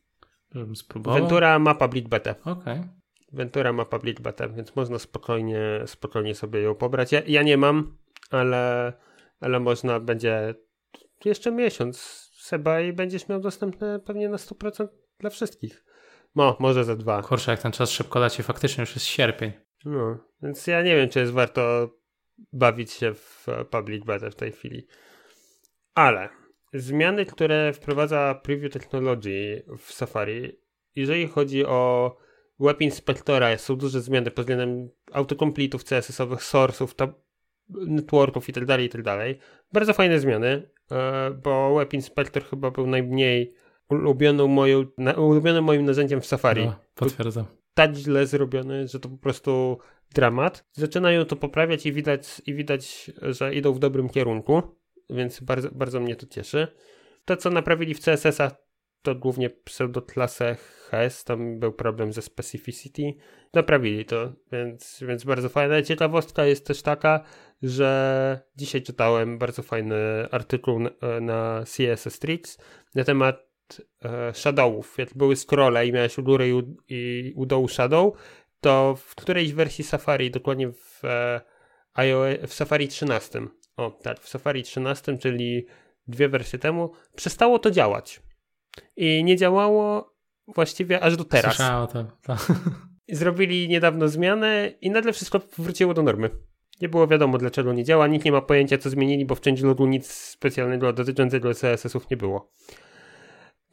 Żebym 0.55 0.77
spróbował. 0.77 1.21
Ventura 1.21 1.59
ma 1.59 1.75
public 1.75 2.09
betę. 2.09 2.35
Okej. 2.41 2.53
Okay. 2.53 2.89
Ventura 3.33 3.73
ma 3.73 3.85
public 3.85 4.21
betę, 4.21 4.49
więc 4.49 4.77
można 4.77 4.99
spokojnie, 4.99 5.61
spokojnie 5.87 6.35
sobie 6.35 6.61
ją 6.61 6.75
pobrać. 6.75 7.13
Ja, 7.13 7.23
ja 7.27 7.43
nie 7.43 7.57
mam, 7.57 7.97
ale, 8.31 8.93
ale 9.41 9.61
można 9.61 10.01
będzie 10.01 10.55
jeszcze 11.25 11.53
miesiąc 11.53 11.97
seba 12.41 12.81
i 12.81 12.93
będziesz 12.93 13.29
miał 13.29 13.41
dostępne 13.41 14.01
pewnie 14.01 14.29
na 14.29 14.37
100% 14.37 14.89
dla 15.19 15.31
wszystkich. 15.31 15.85
No, 16.35 16.57
może 16.61 16.85
za 16.85 16.97
dwa. 16.97 17.23
Kurczę, 17.23 17.51
jak 17.51 17.63
ten 17.63 17.73
czas 17.73 17.91
szybko 17.91 18.19
leci, 18.19 18.43
faktycznie 18.43 18.83
już 18.83 18.95
jest 18.95 19.07
sierpień. 19.07 19.53
No, 19.85 20.19
więc 20.43 20.67
ja 20.67 20.83
nie 20.83 20.97
wiem, 20.97 21.09
czy 21.09 21.21
jest 21.21 21.33
warto 21.33 21.91
bawić 22.53 22.93
się 22.93 23.15
w 23.15 23.47
public 23.71 24.05
beta 24.05 24.31
w 24.31 24.35
tej 24.35 24.53
chwili. 24.53 24.87
Ale 25.95 26.29
zmiany, 26.75 27.27
które 27.27 27.73
wprowadza 27.73 28.41
Preview 28.43 28.73
Technology 28.73 29.65
w 29.79 29.93
Safari, 29.93 30.61
jeżeli 30.95 31.29
chodzi 31.29 31.67
o 31.67 32.17
Web 32.61 32.81
Inspectora, 32.81 33.59
są 33.59 33.77
duże 33.77 34.01
zmiany 34.01 34.31
pod 34.31 34.45
względem 34.45 34.91
autocompletów 35.13 35.85
CSS-owych, 35.85 36.41
source'ów, 36.41 36.95
networków 37.69 38.49
itd., 38.49 38.67
tak 38.67 38.81
itd. 38.81 39.03
Tak 39.05 39.47
Bardzo 39.73 39.93
fajne 39.93 40.21
zmiany, 40.21 40.69
e, 40.91 41.31
bo 41.31 41.75
Web 41.75 41.95
Inspector 41.95 42.45
chyba 42.45 42.71
był 42.71 42.87
najmniej 42.87 43.55
ulubioną 43.89 44.49
moją, 44.49 44.85
na, 44.99 45.13
ulubionym 45.13 45.65
moim 45.65 45.85
narzędziem 45.85 46.21
w 46.21 46.27
Safari. 46.27 46.65
No, 46.65 46.77
potwierdzam. 46.95 47.45
Tak 47.75 47.95
źle 47.95 48.27
zrobione, 48.27 48.89
że 48.89 49.01
to 49.01 49.09
po 49.09 49.19
prostu 49.19 49.79
dramat. 50.15 50.65
Zaczynają 50.73 51.25
to 51.25 51.37
poprawiać 51.37 51.87
i 51.87 51.93
widać, 51.93 52.43
i 52.47 52.55
widać, 52.55 53.11
że 53.23 53.55
idą 53.55 53.73
w 53.73 53.79
dobrym 53.79 54.09
kierunku, 54.09 54.63
więc 55.11 55.41
bardzo, 55.41 55.71
bardzo 55.73 56.01
mnie 56.01 56.17
to 56.17 56.27
cieszy. 56.27 56.69
To, 57.25 57.37
co 57.37 57.51
naprawili 57.51 57.95
w 57.95 58.01
CSS-a, 58.01 58.51
to 59.07 59.15
głównie 59.15 59.51
pseudoklasę 59.51 60.57
HES, 60.91 61.25
tam 61.25 61.59
był 61.59 61.73
problem 61.73 62.13
ze 62.13 62.23
specificity. 62.23 63.15
Naprawili 63.55 64.05
to, 64.05 64.33
więc, 64.53 65.05
więc 65.09 65.25
bardzo 65.25 65.49
fajne. 65.49 65.83
Ciekawostka 65.83 66.45
jest 66.45 66.67
też 66.67 66.83
taka, 66.83 67.25
że 67.63 68.41
dzisiaj 68.57 68.83
czytałem 68.83 69.39
bardzo 69.39 69.63
fajny 69.63 69.97
artykuł 70.31 70.79
na, 70.81 70.91
na 71.21 71.65
CSS 71.65 72.19
Tricks 72.19 72.59
na 72.95 73.05
temat 73.05 73.37
e, 74.05 74.35
shadowów. 74.35 74.99
Jak 74.99 75.15
były 75.15 75.37
scrolle 75.37 75.87
i 75.87 75.93
miałeś 75.93 76.19
u 76.19 76.23
góry 76.23 76.49
i 76.49 76.53
u, 76.53 76.63
i 76.89 77.33
u 77.37 77.47
dołu 77.47 77.69
shadow, 77.69 78.15
to 78.61 78.95
w 78.97 79.15
którejś 79.15 79.53
wersji 79.53 79.85
Safari, 79.85 80.31
dokładnie 80.31 80.69
w, 80.73 81.05
e, 81.05 81.41
iOS, 81.95 82.39
w 82.47 82.55
Safari 82.55 82.89
13, 82.89 83.47
o 83.77 83.91
tak, 83.91 84.21
w 84.21 84.29
Safari 84.29 84.63
13, 84.63 85.19
czyli 85.19 85.67
dwie 86.09 86.29
wersje 86.29 86.59
temu, 86.59 86.93
przestało 87.17 87.59
to 87.59 87.71
działać. 87.71 88.26
I 88.97 89.25
nie 89.25 89.37
działało 89.37 90.15
właściwie 90.49 91.01
aż 91.01 91.17
do 91.17 91.25
teraz. 91.25 91.57
Słyszałem 91.57 91.89
to. 91.89 92.05
to. 92.23 92.37
Zrobili 93.09 93.69
niedawno 93.69 94.09
zmianę 94.09 94.73
i 94.81 94.91
nagle 94.91 95.13
wszystko 95.13 95.41
wróciło 95.59 95.95
do 95.95 96.03
normy. 96.03 96.31
Nie 96.81 96.89
było 96.89 97.07
wiadomo 97.07 97.39
dlaczego 97.39 97.73
nie 97.73 97.85
działa, 97.85 98.07
nikt 98.07 98.25
nie 98.25 98.33
ma 98.33 98.41
pojęcia 98.41 98.79
co 98.79 98.91
zmienili, 98.91 99.27
bo 99.27 99.35
w 99.35 99.41
changelogu 99.41 99.87
nic 99.87 100.11
specjalnego 100.13 100.93
dotyczącego 100.93 101.51
CSS-ów 101.55 102.11
nie 102.11 102.17
było. 102.17 102.53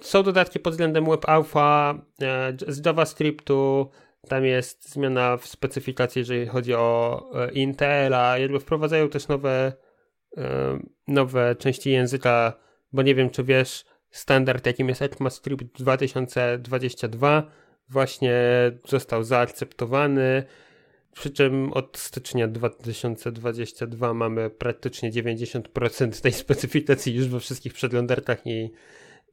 Są 0.01 0.23
dodatki 0.23 0.59
pod 0.59 0.73
względem 0.73 1.05
Web 1.05 1.29
Alpha 1.29 1.95
e, 2.21 2.53
z 2.67 2.85
JavaScriptu, 2.85 3.89
tam 4.27 4.45
jest 4.45 4.89
zmiana 4.89 5.37
w 5.37 5.47
specyfikacji, 5.47 6.19
jeżeli 6.19 6.47
chodzi 6.47 6.73
o 6.73 7.21
e, 7.35 7.51
Intela, 7.51 8.37
jakby 8.37 8.59
wprowadzają 8.59 9.09
też 9.09 9.27
nowe, 9.27 9.73
e, 10.37 10.79
nowe 11.07 11.55
części 11.55 11.91
języka, 11.91 12.53
bo 12.93 13.01
nie 13.01 13.15
wiem 13.15 13.29
czy 13.29 13.43
wiesz, 13.43 13.85
standard 14.13 14.65
jakim 14.65 14.89
jest 14.89 15.01
ECMAScript 15.01 15.77
2022 15.77 17.43
właśnie 17.89 18.41
został 18.87 19.23
zaakceptowany, 19.23 20.43
przy 21.13 21.29
czym 21.29 21.73
od 21.73 21.97
stycznia 21.97 22.47
2022 22.47 24.13
mamy 24.13 24.49
praktycznie 24.49 25.11
90% 25.11 26.21
tej 26.21 26.31
specyfikacji 26.33 27.15
już 27.15 27.27
we 27.27 27.39
wszystkich 27.39 27.73
przeglądarkach 27.73 28.47
i 28.47 28.71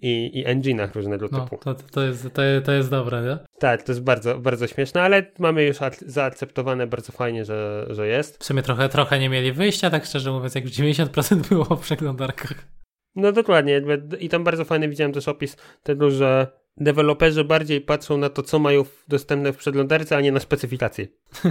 i, 0.02 0.38
i 0.38 0.46
engine'ach 0.46 0.94
różnego 0.94 1.28
no, 1.32 1.40
typu. 1.40 1.56
To, 1.56 1.74
to, 1.74 2.02
jest, 2.02 2.22
to, 2.22 2.42
to 2.64 2.72
jest 2.72 2.90
dobre, 2.90 3.22
nie? 3.22 3.38
Tak, 3.58 3.82
to 3.82 3.92
jest 3.92 4.02
bardzo, 4.02 4.38
bardzo 4.38 4.66
śmieszne, 4.66 5.02
ale 5.02 5.26
mamy 5.38 5.64
już 5.64 5.76
zaakceptowane 6.06 6.86
bardzo 6.86 7.12
fajnie, 7.12 7.44
że, 7.44 7.86
że 7.90 8.08
jest. 8.08 8.38
W 8.38 8.44
sumie 8.44 8.62
trochę, 8.62 8.88
trochę 8.88 9.18
nie 9.18 9.28
mieli 9.28 9.52
wyjścia, 9.52 9.90
tak 9.90 10.04
szczerze 10.06 10.32
mówiąc, 10.32 10.54
jak 10.54 10.64
90% 10.64 11.36
było 11.48 11.64
w 11.64 11.80
przeglądarkach. 11.80 12.79
No 13.16 13.32
dokładnie. 13.32 13.82
I 14.20 14.28
tam 14.28 14.44
bardzo 14.44 14.64
fajny 14.64 14.88
widziałem 14.88 15.12
też 15.12 15.28
opis 15.28 15.56
tego, 15.82 16.10
że 16.10 16.46
deweloperzy 16.76 17.44
bardziej 17.44 17.80
patrzą 17.80 18.16
na 18.16 18.28
to, 18.30 18.42
co 18.42 18.58
mają 18.58 18.84
dostępne 19.08 19.52
w 19.52 19.56
przeglądarce, 19.56 20.16
a 20.16 20.20
nie 20.20 20.32
na 20.32 20.40
specyfikację. 20.40 21.06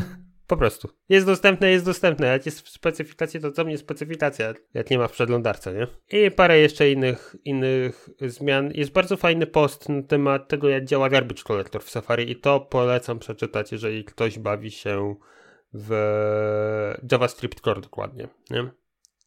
Po 0.48 0.58
prostu. 0.58 0.89
Jest 1.10 1.26
dostępne, 1.26 1.72
jest 1.72 1.86
dostępne. 1.86 2.28
Jak 2.28 2.45
jest 2.45 2.62
w 2.62 2.69
specyfikacji, 2.69 3.39
to 3.39 3.52
co 3.52 3.65
mnie 3.65 3.78
specyfikacja, 3.78 4.54
jak 4.74 4.89
nie 4.89 4.98
ma 4.98 5.08
w 5.08 5.12
przeglądarce, 5.12 5.74
nie? 5.74 5.88
I 6.19 6.32
parę 6.32 6.60
jeszcze 6.60 6.91
innych, 6.91 7.36
innych 7.45 8.10
zmian. 8.22 8.72
Jest 8.74 8.91
bardzo 8.91 9.17
fajny 9.17 9.48
post 9.48 9.89
na 9.89 10.04
temat 10.04 10.48
tego, 10.48 10.69
jak 10.69 10.86
działa 10.86 11.10
garbage 11.10 11.43
collector 11.43 11.84
w 11.84 11.89
Safari 11.89 12.32
i 12.32 12.36
to 12.36 12.60
polecam 12.60 13.19
przeczytać, 13.19 13.72
jeżeli 13.72 14.04
ktoś 14.04 14.39
bawi 14.39 14.72
się 14.72 15.15
w 15.74 15.91
JavaScript 17.12 17.60
Core 17.60 17.82
dokładnie, 17.82 18.28
nie? 18.50 18.69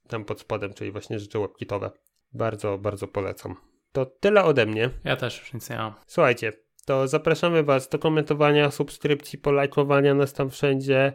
Tam 0.08 0.24
pod 0.24 0.40
spodem, 0.40 0.74
czyli 0.74 0.92
właśnie 0.92 1.18
rzeczy 1.18 1.38
webkitowe. 1.38 1.90
Bardzo, 2.34 2.78
bardzo 2.78 3.08
polecam. 3.08 3.56
To 3.92 4.06
tyle 4.06 4.44
ode 4.44 4.66
mnie. 4.66 4.90
Ja 5.04 5.16
też 5.16 5.38
już 5.40 5.54
nic 5.54 5.70
nie 5.70 5.76
mam. 5.76 5.94
Słuchajcie, 6.06 6.52
to 6.86 7.08
zapraszamy 7.08 7.62
Was 7.62 7.88
do 7.88 7.98
komentowania, 7.98 8.70
subskrypcji, 8.70 9.38
polajkowania 9.38 10.14
nas 10.14 10.32
tam 10.32 10.50
wszędzie, 10.50 11.12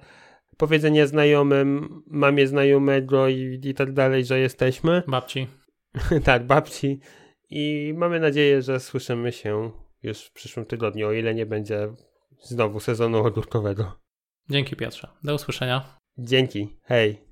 powiedzenia 0.58 1.08
znajomym, 1.08 2.03
mamie 2.08 2.47
znajomego 2.47 3.27
i, 3.27 3.60
i 3.63 3.73
tak 3.73 3.93
dalej, 3.93 4.25
że 4.25 4.39
jesteśmy. 4.39 5.03
Babci. 5.08 5.47
tak, 6.23 6.45
babci. 6.45 6.99
I 7.49 7.93
mamy 7.97 8.19
nadzieję, 8.19 8.62
że 8.62 8.80
słyszymy 8.80 9.32
się 9.32 9.71
już 10.03 10.25
w 10.25 10.32
przyszłym 10.32 10.65
tygodniu, 10.65 11.08
o 11.08 11.12
ile 11.12 11.36
nie 11.36 11.45
będzie 11.45 11.93
znowu 12.41 12.80
sezonu 12.80 13.17
ogórkowego. 13.25 13.99
Dzięki 14.49 14.75
Piotrze. 14.75 15.08
Do 15.23 15.36
usłyszenia. 15.36 15.97
Dzięki. 16.17 16.77
Hej. 16.84 17.26